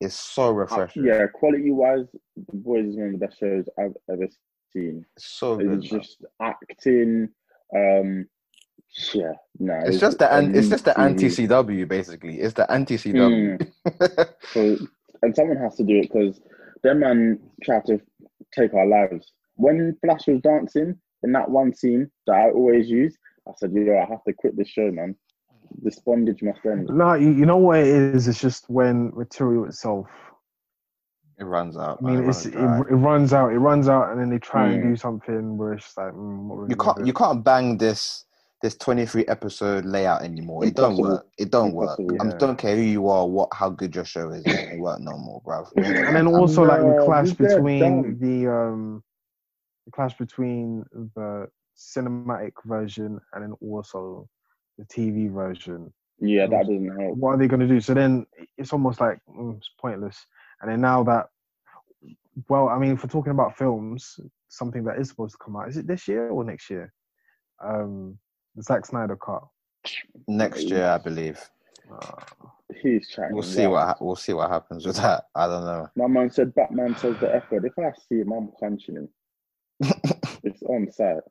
[0.00, 1.04] It's so refreshing.
[1.06, 4.28] Yeah, quality wise, the boys is one of the best shows I've ever
[4.70, 5.06] seen.
[5.16, 5.82] It's so good.
[5.84, 6.00] It's man.
[6.00, 7.28] just acting.
[7.74, 8.28] Um,
[9.14, 12.40] yeah, no, It's just the an- it's just the anti CW basically.
[12.40, 13.58] It's the anti CW.
[13.58, 14.28] Mm.
[14.52, 14.76] So,
[15.24, 16.40] and someone has to do it because
[16.82, 17.98] them man tried to
[18.52, 19.32] take our lives.
[19.56, 23.16] When Flash was dancing in that one scene that I always use,
[23.48, 25.16] I said, "Yo, I have to quit this show, man.
[25.82, 28.28] This bondage must end." No, you, you know what it is?
[28.28, 30.06] It's just when material itself.
[31.38, 32.00] It runs out.
[32.04, 33.52] I mean, It it's runs it, it runs out.
[33.52, 34.90] It runs out, and then they try and Mm.
[34.92, 38.23] do something where it's just like mm, you can't you can't bang this
[38.64, 40.64] this 23 episode layout anymore.
[40.64, 41.26] It don't work.
[41.36, 41.98] It don't work.
[41.98, 42.34] Impossible.
[42.34, 44.42] I don't care who you are, what how good your show is.
[44.46, 45.66] It don't work no more, bro.
[45.76, 48.18] And then also like the clash between dumb.
[48.18, 49.04] the um
[49.84, 50.82] the clash between
[51.14, 51.46] the
[51.76, 54.26] cinematic version and then also
[54.78, 55.92] the TV version.
[56.18, 57.18] Yeah, that doesn't help.
[57.18, 57.82] What are they going to do?
[57.82, 58.24] So then
[58.56, 60.16] it's almost like mm, it's pointless.
[60.62, 61.26] And then now that,
[62.48, 65.68] well, I mean, if we're talking about films, something that is supposed to come out,
[65.68, 66.94] is it this year or next year?
[67.62, 68.18] Um,
[68.54, 69.44] the Zack Snyder cut.
[70.28, 71.38] Next year, I believe.
[71.92, 72.22] Uh,
[72.82, 73.34] He's chatting.
[73.34, 73.72] We'll see wow.
[73.72, 75.24] what ha- we'll see what happens with that.
[75.34, 75.88] I don't know.
[75.96, 77.64] My man said Batman says the F word.
[77.66, 79.08] If I see him, I'm punching him.
[80.46, 81.22] It's on site.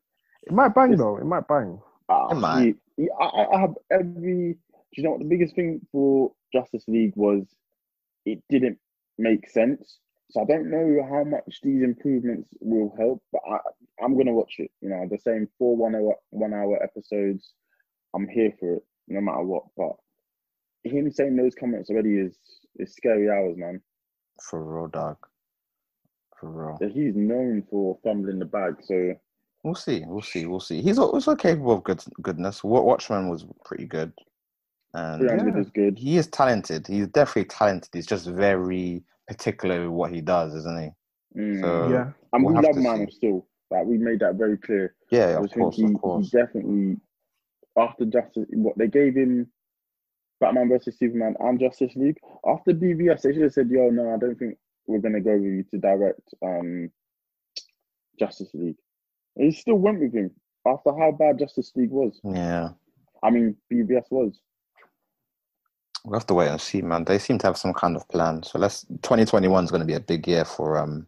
[0.43, 1.17] it might bang It's- though.
[1.17, 1.79] It might bang.
[2.09, 2.63] Ah, It might.
[2.97, 4.53] he- he- I, I- I have every.
[4.53, 7.43] Do you know what the biggest thing for Justice League was?
[8.25, 8.77] It didn't
[9.17, 9.97] make sense.
[10.31, 13.57] So I don't know how much these improvements will help, but I,
[14.01, 14.71] I'm gonna watch it.
[14.81, 17.53] You know, the same four one hour one hour episodes.
[18.15, 19.63] I'm here for it, no matter what.
[19.77, 19.93] But
[20.83, 22.37] him saying those comments already is
[22.77, 23.81] is scary hours, man.
[24.49, 25.17] For real, dog.
[26.39, 26.77] For real.
[26.79, 28.75] That He's known for fumbling the bag.
[28.83, 29.13] So
[29.63, 30.03] We'll see.
[30.05, 30.45] We'll see.
[30.45, 30.81] We'll see.
[30.81, 32.63] He's also capable of good goodness.
[32.65, 34.11] Wa- Watchmen was pretty good,
[34.93, 35.61] and 300 Yeah.
[35.61, 35.97] is good.
[35.97, 36.85] he is talented.
[36.85, 37.89] He's definitely talented.
[37.93, 41.39] He's just very particular with what he does, isn't he?
[41.39, 41.61] Mm.
[41.61, 42.11] So- yeah.
[42.33, 43.39] and we'll we have love Man see.
[43.73, 44.93] Like we made that very clear.
[45.09, 46.31] Yeah, I of think course, he, of course.
[46.31, 46.97] he definitely
[47.77, 49.47] after Justice what they gave him
[50.39, 52.19] Batman versus Superman and Justice League.
[52.45, 55.43] After BVS, they should have said, yo, no, I don't think we're gonna go with
[55.43, 56.91] you to direct um
[58.19, 58.77] Justice League.
[59.37, 60.29] And he still went with him
[60.67, 62.19] after how bad Justice League was.
[62.23, 62.69] Yeah,
[63.23, 64.39] I mean BVS was.
[66.05, 67.05] we'll have to wait and see, man.
[67.05, 68.43] They seem to have some kind of plan.
[68.43, 68.83] So let's.
[69.01, 71.07] 2021 is going to be a big year for um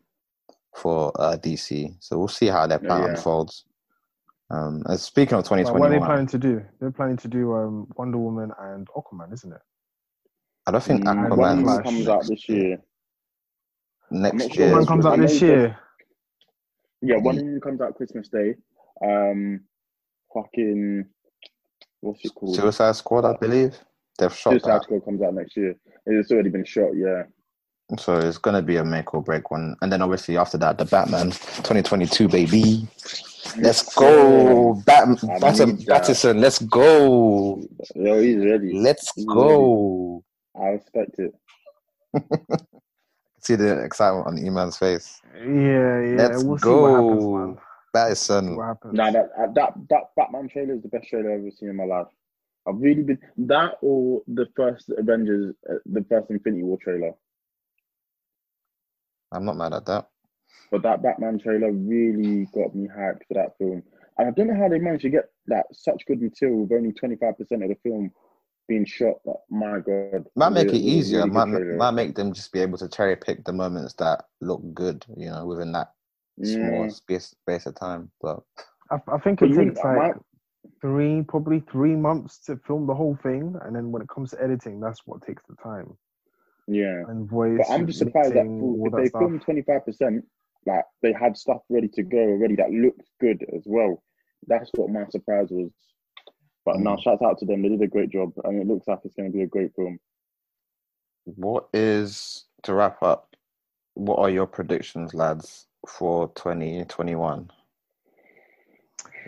[0.76, 1.96] for uh, DC.
[2.00, 3.10] So we'll see how that plan Yeah.
[3.10, 3.66] unfolds.
[4.52, 6.64] Um, and speaking of But what are they planning to do?
[6.80, 9.62] They're planning to do um, Wonder Woman and Aquaman, isn't it?
[10.68, 12.78] I don't think Mm, Aquaman comes out this year.
[14.12, 15.78] Next sure year, when Aquaman comes out this year.
[17.02, 18.56] Yeah, one of them comes out Christmas Day.
[19.04, 19.62] Um
[20.34, 21.06] fucking
[22.02, 22.56] what's it called?
[22.56, 23.78] Suicide Squad, I believe.
[24.18, 24.84] They've shot Suicide that.
[24.84, 25.76] Squad comes out next year.
[26.06, 27.24] It's already been shot, yeah.
[28.00, 30.86] So it's gonna be a make or break one, and then obviously after that, the
[30.86, 32.88] Batman 2022 baby.
[33.58, 36.02] Let's go, Bat, I Batter, need that.
[36.02, 36.42] Batterson.
[36.42, 37.62] Let's go.
[37.96, 38.74] Yo, he's ready.
[38.74, 40.24] Let's He's go.
[40.60, 41.34] I respect it.
[43.42, 45.22] See the excitement on Eman's face.
[45.36, 46.16] Yeah, yeah.
[46.18, 47.38] Let's we'll see what happens, go.
[47.38, 47.58] man.
[47.94, 48.56] Batterson.
[48.56, 48.94] What happens?
[48.96, 51.76] Nah, that uh, that that Batman trailer is the best trailer I've ever seen in
[51.76, 52.08] my life.
[52.68, 57.12] I've really been that or the first Avengers, uh, the first Infinity War trailer.
[59.36, 60.08] I'm not mad at that.
[60.72, 63.84] But that Batman trailer really got me hyped for that film.
[64.18, 66.92] And I don't know how they managed to get that such good material with only
[66.94, 68.12] twenty five percent of the film
[68.68, 69.16] being shot.
[69.26, 71.20] Like, my God, Might make Really- it easier.
[71.20, 71.76] really might trailer.
[71.78, 75.30] might make them just be able to cherry pick the moments that look good, you
[75.30, 75.92] know, within that
[76.44, 76.88] small Yeah.
[76.90, 78.10] space space of time.
[78.22, 78.42] But
[78.90, 80.22] I, I think it you takes I like might-
[80.82, 84.42] three, probably three months to film the whole thing, and then when it comes to
[84.42, 85.96] editing, that's what takes the time.
[86.68, 87.04] Yeah.
[87.08, 87.58] And voice.
[87.60, 89.22] But I'm just surprised that mixing, if that they stuff.
[89.22, 90.24] filmed 25%,
[90.66, 94.02] like they had stuff ready to go already that looked good as well.
[94.48, 95.72] That's what my surprise was.
[96.66, 97.04] But now, Mm.
[97.04, 97.62] shout out to them.
[97.62, 99.74] They did a great job, and it looks like it's going to be a great
[99.76, 100.00] film.
[101.26, 103.36] what is to wrap up?
[103.96, 107.50] What are your predictions, lads, for twenty twenty one?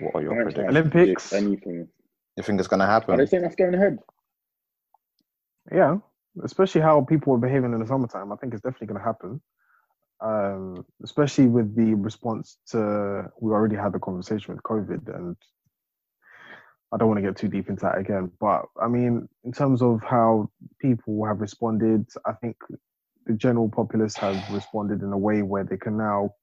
[0.01, 0.53] What are your predictions?
[0.55, 1.33] try and predict Olympics?
[1.33, 1.87] Anything.
[2.35, 3.17] You think it's gonna Are happen?
[3.17, 3.97] they saying that's going ahead?
[5.71, 5.97] Yeah,
[6.43, 8.31] especially how people are behaving in the summertime.
[8.31, 9.41] I think it's definitely going to happen.
[10.19, 15.35] Um, especially with the response to we already had the conversation with COVID, and
[16.91, 18.31] I don't want to get too deep into that again.
[18.39, 20.49] But I mean, in terms of how
[20.81, 22.55] people have responded, I think
[23.27, 26.33] the general populace has responded in a way where they can now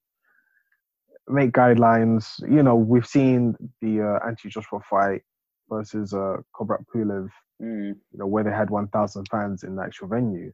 [1.27, 2.41] make guidelines.
[2.49, 5.23] You know, we've seen the uh, Anthony Joshua fight
[5.69, 7.29] versus uh, Kubrat Pulev
[7.63, 7.95] Mm.
[8.13, 10.53] you know, where they had 1,000 fans in the actual venue.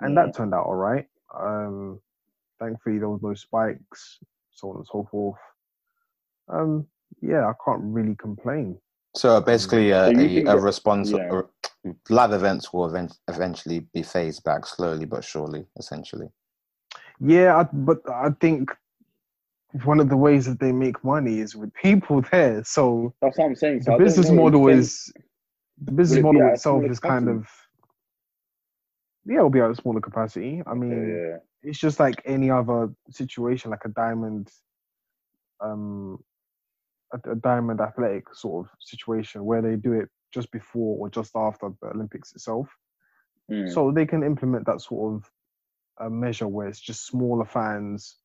[0.00, 0.24] And Yeah.
[0.24, 1.06] that turned out all right.
[1.38, 2.00] Um,
[2.58, 4.18] thankfully, there was no spikes,
[4.50, 5.38] so on and so forth.
[6.48, 6.86] Um,
[7.20, 8.78] yeah, I can't really complain.
[9.14, 11.10] So basically, a, So a, a response.
[11.10, 11.42] yeah.
[11.84, 15.66] a- live events will event, eventually be phased back slowly but surely.
[15.78, 16.28] Essentially,
[17.20, 18.70] Yeah, I, but I think
[19.84, 22.64] one of the ways that they make money is with people there.
[22.64, 23.82] So That's what I'm saying.
[23.82, 25.12] So the business model is
[25.82, 27.46] the business model itself is kind of
[29.26, 30.62] yeah, it'll be at a smaller capacity.
[30.66, 34.48] I mean, Yeah, it's just like any other situation, like a diamond,
[35.60, 36.18] um,
[37.12, 41.32] a, a diamond athletic sort of situation where they do it just before or just
[41.34, 42.68] after the Olympics itself.
[43.50, 43.72] Mm.
[43.72, 45.30] So they can implement that sort of
[46.00, 48.16] uh, measure where it's just smaller fans,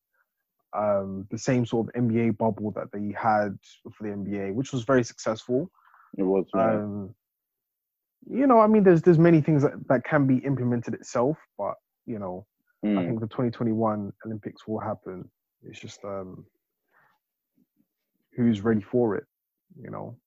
[0.76, 3.58] um, the same sort of NBA bubble that they had
[3.98, 5.72] for the NBA, which was very successful.
[6.18, 6.46] it was.
[6.54, 7.16] Um,
[8.30, 11.76] you know, I mean, there's there's many things that, that can be implemented itself, but
[12.06, 12.46] you know,
[12.98, 13.06] I Mm.
[13.06, 15.30] think the 2021 Olympics will happen.
[15.64, 16.46] It's just um,
[18.36, 19.26] who's ready for it,
[19.82, 20.18] you know.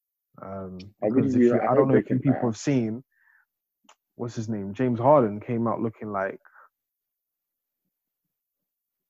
[0.42, 1.54] Um, I because really if do.
[1.54, 3.02] you, I I don't know if you people have seen
[4.16, 6.40] what's his name, James Harden came out looking like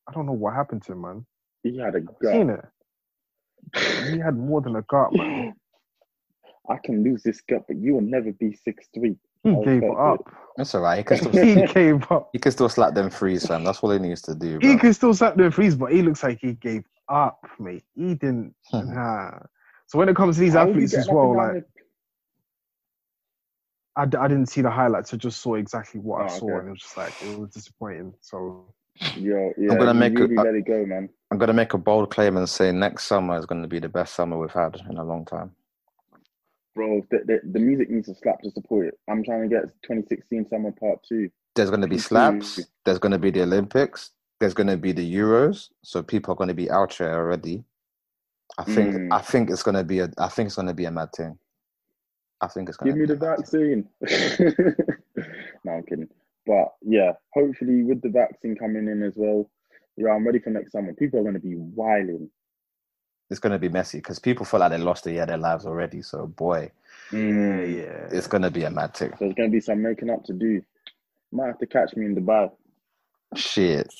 [0.08, 1.26] I don't know what happened to him, man.
[1.62, 2.58] He had a Seen gut.
[3.74, 4.12] it?
[4.12, 5.54] He had more than a gut, man.
[6.70, 9.16] I can lose this gut, but you will never be six three.
[9.44, 10.32] He I gave respect up.
[10.56, 10.98] That's all right.
[10.98, 12.30] He can still, He gave up.
[12.32, 13.64] he can still slap them freeze, fam.
[13.64, 14.58] That's all he needs to do.
[14.60, 17.84] He can still slap the freeze, but he looks like he gave up, mate.
[17.94, 18.54] He didn't.
[18.70, 18.92] Hmm.
[18.94, 19.38] Nah.
[19.86, 21.64] So when it comes to these How athletes as well, and down like
[23.96, 25.12] I, d- I didn't see the highlights.
[25.14, 26.58] I just saw exactly what I Oh, saw, okay.
[26.58, 28.12] and it was just like it was disappointing.
[28.20, 28.66] So
[29.00, 31.08] the- Yo, yeah, gonna you make a- really let it go, man.
[31.30, 33.88] I'm gonna make a bold claim and say next summer is going to be the
[33.88, 35.52] best summer we've had in a long time.
[36.74, 38.98] Bro, the, the, the music needs to slap to support it.
[39.10, 41.28] I'm trying to get 2016 summer part two.
[41.56, 42.60] There's going to be slaps.
[42.84, 44.10] There's going to be the Olympics.
[44.38, 45.70] There's going to be the Euros.
[45.82, 47.64] So people are going to be out here already.
[48.58, 48.94] I think.
[48.94, 49.08] Mm.
[49.12, 50.10] I think it's going to be a.
[50.18, 51.36] I think it's going to be a mad thing.
[52.40, 53.88] I think it's going Give to give me the a mad thing.
[54.00, 54.76] vaccine.
[55.64, 56.08] no, I'm kidding.
[56.46, 59.50] But yeah, hopefully with the vaccine coming in as well,
[59.98, 60.92] yeah, I'm ready for next summer.
[60.92, 62.30] People are going to be wilding.
[63.30, 65.36] It's going to be messy because people feel like they lost a year of their
[65.36, 66.02] lives already.
[66.02, 66.70] So boy,
[67.10, 67.76] Mm.
[67.76, 69.12] yeah, it's going to be a mad thing.
[69.18, 70.62] There's going to be some making up to do.
[71.32, 72.50] Might have to catch me in Dubai.
[73.34, 73.92] Shit.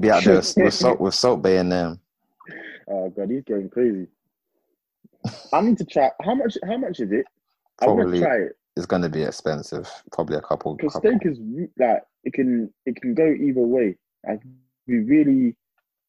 [0.00, 2.00] Be out there with, with salt with Salt Bae and them.
[2.88, 4.06] Oh god, he's going crazy.
[5.52, 6.10] I need to try.
[6.22, 6.56] How much?
[6.66, 7.26] How much is it?
[7.80, 9.88] I Probably to try it It's going to be expensive.
[10.12, 10.74] Probably a couple.
[10.74, 11.38] because steak is
[11.78, 13.96] like it can it can go either way.
[14.26, 14.40] Like
[14.88, 15.54] be really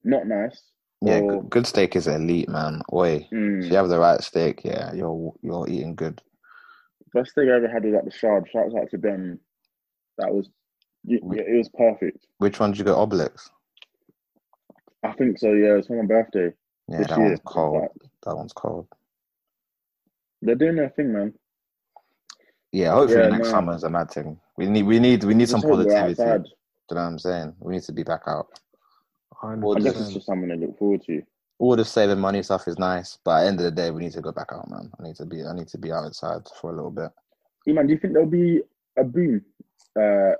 [0.03, 0.61] not nice.
[1.01, 2.81] Yeah, or, good, good steak is elite, man.
[2.91, 6.21] Oi, mm, if you have the right steak, yeah, you're you're eating good.
[7.13, 8.47] Best steak I ever had was at the Shard.
[8.51, 9.39] Shouts out to them.
[10.17, 10.49] That was
[11.03, 12.25] yeah, it was perfect.
[12.39, 12.95] Which one did you get?
[12.95, 13.49] Oblix.
[15.03, 15.53] I think so.
[15.53, 16.51] Yeah, it's for my birthday.
[16.89, 17.27] Yeah, that year.
[17.27, 17.81] one's cold.
[17.81, 17.91] Like,
[18.25, 18.87] That one's cold.
[20.41, 21.33] they're doing their thing, man.
[22.71, 23.51] Yeah, hopefully Yeah, next no.
[23.51, 24.37] summer is a mad thing.
[24.57, 26.15] We need we need we need some Just hope we're positivity.
[26.25, 26.25] Do
[26.91, 27.55] you know what I'm saying?
[27.59, 28.47] We need to be back out.
[29.41, 30.13] Hundred I guess it's percent.
[30.15, 31.21] just something to look forward to.
[31.59, 34.01] All the saving money stuff is nice, but at the end of the day, we
[34.01, 34.91] need to go back out, man.
[34.99, 37.11] I need to be I need to be outside for a little bit.
[37.67, 38.61] Eman, do you think there'll be
[38.97, 39.41] a boom,
[39.97, 40.31] uh,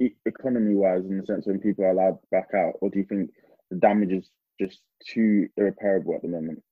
[0.00, 3.30] e- economy-wise, in the sense when people are allowed back out, or do you think
[3.70, 4.30] the damage is
[4.60, 6.62] just too irreparable at the moment?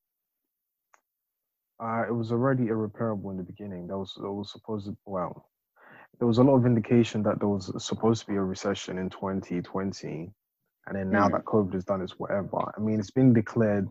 [1.83, 3.87] Uh, it was already irreparable in the beginning.
[3.87, 5.49] There was there was supposed to, well,
[6.19, 9.09] there was a lot of indication that there was supposed to be a recession in
[9.09, 10.31] 2020,
[10.87, 11.33] and then now Mm.
[11.33, 12.59] that COVID has done its whatever.
[12.77, 13.89] I mean, it's been declared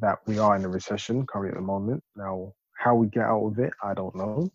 [0.00, 2.02] that we are in a recession currently at the moment.
[2.16, 4.50] Now, how we get out of it, I don't know,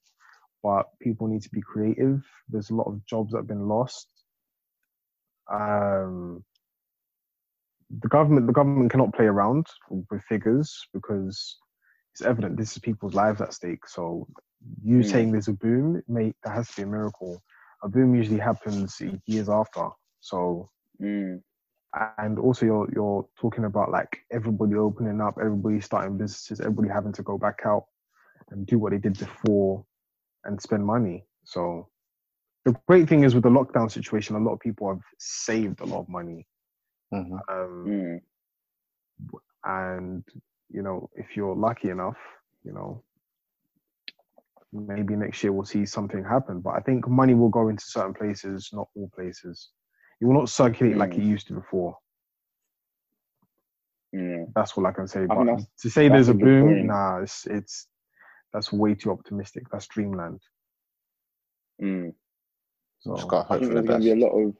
[0.61, 2.23] but people need to be creative.
[2.49, 4.07] There's a lot of jobs that have been lost.
[5.51, 6.43] Um,
[7.99, 11.57] the government, the government cannot play around with figures because
[12.13, 13.87] it's evident this is people's lives at stake.
[13.87, 14.27] So,
[14.83, 15.05] you Mm.
[15.05, 17.41] saying there's a boom, mate, that has to be a miracle.
[17.83, 19.89] A boom usually happens years after.
[20.19, 20.69] So,
[21.01, 21.41] Mm.
[22.19, 27.13] and also you're you're talking about like everybody opening up, everybody starting businesses, everybody having
[27.13, 27.85] to go back out
[28.51, 29.85] and do what they did before
[30.45, 31.25] and spend money.
[31.43, 31.89] So
[32.65, 35.85] the great thing is with the lockdown situation, a lot of people have saved a
[35.85, 36.47] lot of money.
[37.13, 37.39] Mhm.
[37.49, 38.21] Um, Mm.
[39.63, 40.23] and
[40.69, 42.17] you know, if you're lucky enough,
[42.63, 43.03] you know,
[44.71, 46.61] maybe next year we'll see something happen.
[46.61, 49.71] But I think money will go into certain places, not all places.
[50.21, 51.25] It will not circulate like it Mm.
[51.27, 51.97] used to before.
[54.13, 54.45] Yeah.
[54.55, 55.21] That's all I can say.
[55.21, 56.85] think But that's- to say there's a a boom, point.
[56.85, 57.87] nah, it's it's
[58.53, 59.67] that's way too optimistic.
[59.69, 60.41] That's dreamland.
[61.81, 62.13] Mm.
[62.99, 64.55] So Just got I think for the there's going to be a lot of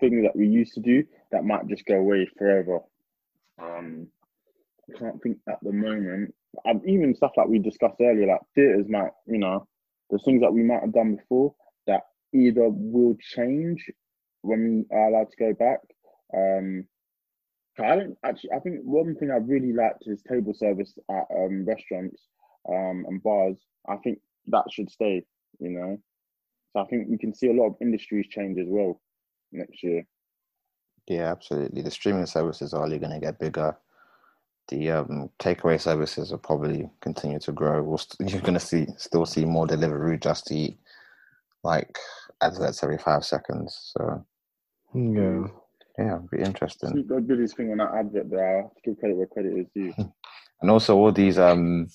[0.00, 2.80] things that we used to do that might just go away forever.
[3.58, 4.10] Um,
[4.92, 6.34] I can't think at the moment.
[6.64, 9.68] And even stuff like we discussed earlier, like theaters might, you know,
[10.10, 11.54] there's things that we might have done before
[11.86, 12.02] that
[12.32, 13.88] either will change
[14.46, 15.80] when we are allowed to go back.
[16.34, 16.86] Um,
[17.78, 18.52] I don't actually.
[18.52, 22.22] I think one thing I really liked is table service at um, restaurants
[22.68, 23.58] um, and bars.
[23.88, 24.18] I think
[24.48, 25.24] that should stay.
[25.58, 25.98] You know,
[26.72, 29.00] so I think we can see a lot of industries change as well
[29.52, 30.06] next year.
[31.06, 31.82] Yeah, absolutely.
[31.82, 33.76] The streaming services are only going to get bigger.
[34.68, 37.82] The um, takeaway services will probably continue to grow.
[37.82, 40.78] We'll st- you're going to see still see more delivery just to eat,
[41.62, 41.98] like
[42.40, 43.92] adverts every five seconds.
[43.96, 44.24] So
[44.96, 45.46] yeah,
[45.98, 46.90] yeah, it'll be interesting.
[46.90, 48.58] Snoop Dogg did his thing on that advert there.
[48.58, 49.94] I have to give credit where credit is due.
[50.62, 51.86] And also, all these um,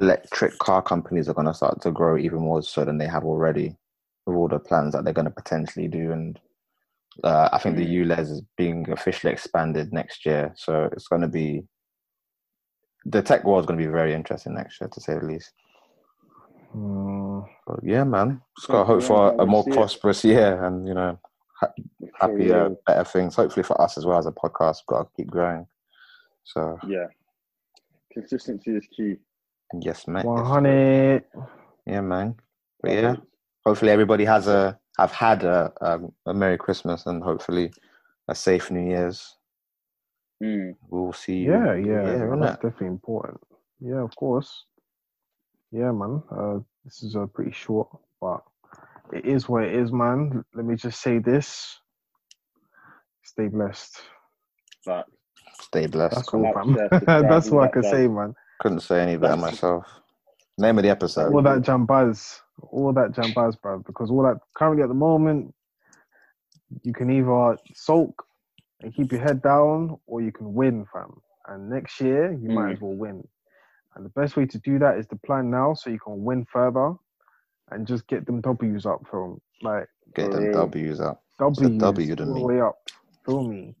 [0.00, 3.22] electric car companies are going to start to grow even more so than they have
[3.24, 3.76] already,
[4.26, 6.10] with all the plans that they're going to potentially do.
[6.10, 6.40] And
[7.22, 8.06] uh, I think the Mm.
[8.06, 11.62] ULEZ is being officially expanded next year, so it's going to be
[13.04, 15.52] the tech world is going to be very interesting next year, to say the least.
[16.74, 19.72] Mm, But yeah, man, just got to hope yeah, for a more it.
[19.74, 21.18] prosperous year, and you know,
[22.20, 22.76] happier, real.
[22.86, 23.34] better things.
[23.36, 25.66] Hopefully for us as well as a podcast, we've got to keep growing.
[26.44, 27.06] So Yeah.
[28.12, 29.16] Consistency is key.
[29.80, 30.24] yes, mate.
[30.24, 30.52] one yes, sir.
[30.52, 31.24] hundred.
[31.86, 32.34] Yeah, man.
[32.82, 33.16] But yeah,
[33.64, 37.72] hopefully everybody has a have had a um, a Merry Christmas and hopefully
[38.28, 39.36] a safe New Year's.
[40.42, 40.74] Mm.
[40.90, 41.52] We'll see you.
[41.52, 42.40] Yeah, yeah, yeah, no, innit?
[42.42, 43.40] that's definitely important.
[43.80, 44.64] Yeah, of course.
[45.70, 46.22] Yeah, man.
[46.30, 47.88] Uh, this is uh, pretty short,
[48.20, 48.42] but
[49.12, 50.44] it is what it is, man.
[50.54, 51.78] Let me just say this:
[53.22, 54.00] stay blessed.
[54.86, 55.04] Like,
[55.60, 56.16] Stay blessed.
[56.16, 56.46] That's Cool.
[56.46, 57.04] all, Like, fam.
[57.28, 58.34] That's all what I can say, man.
[58.60, 59.86] Couldn't say any better That's- myself.
[60.58, 61.32] Name of the episode.
[61.32, 63.78] all that jambaz, all that jambaz, bro.
[63.78, 65.54] Because all that currently at the moment,
[66.82, 68.22] you can either sulk
[68.82, 71.14] and keep your head down, or you can win, fam.
[71.48, 72.72] And next year, you might Mm.
[72.74, 73.26] as well win.
[73.94, 76.44] And the best way to do that is to plan now, so you can win
[76.52, 76.94] further,
[77.74, 80.52] and just get them W's up from like Get them real.
[80.52, 81.22] W's up.
[81.38, 82.46] W's a W to all the me.
[82.46, 82.78] way up.
[83.26, 83.74] Feel me?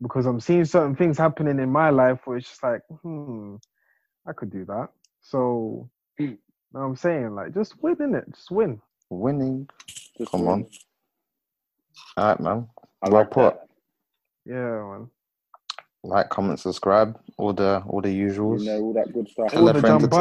[0.00, 3.56] Because I'm seeing certain things happening in my life where it's just like, hmm,
[4.26, 4.88] I could do that.
[5.20, 6.38] So, you
[6.72, 7.34] know what I'm saying?
[7.34, 8.24] Like, just win in it.
[8.34, 8.80] Just win.
[9.10, 9.68] Winning.
[10.18, 10.48] just Come win.
[10.48, 10.66] on.
[12.16, 12.68] All right, man.
[13.02, 13.54] I Well like put.
[13.54, 13.66] that.
[14.44, 15.10] Yeah, man.
[16.04, 17.18] Like, comment, subscribe.
[17.38, 18.64] All the all the You usuals.
[18.64, 19.50] know, all that good stuff.
[19.50, 20.12] Tell All a the friend to t-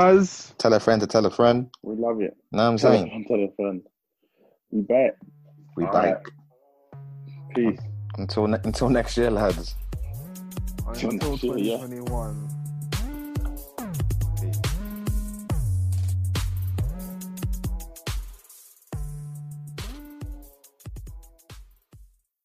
[0.59, 1.69] Tell a friend to tell a friend.
[1.83, 2.37] We love it.
[2.51, 3.07] Know what I'm Tell saying?
[3.09, 3.81] friend, tell a friend.
[4.71, 5.17] We bet.
[5.75, 6.13] We All bite.
[6.13, 6.17] right.
[7.55, 7.79] Peace.
[8.17, 9.75] Until ne- until next year, lads.
[10.87, 11.77] Until Shit, yeah.
[11.77, 12.60] 2021.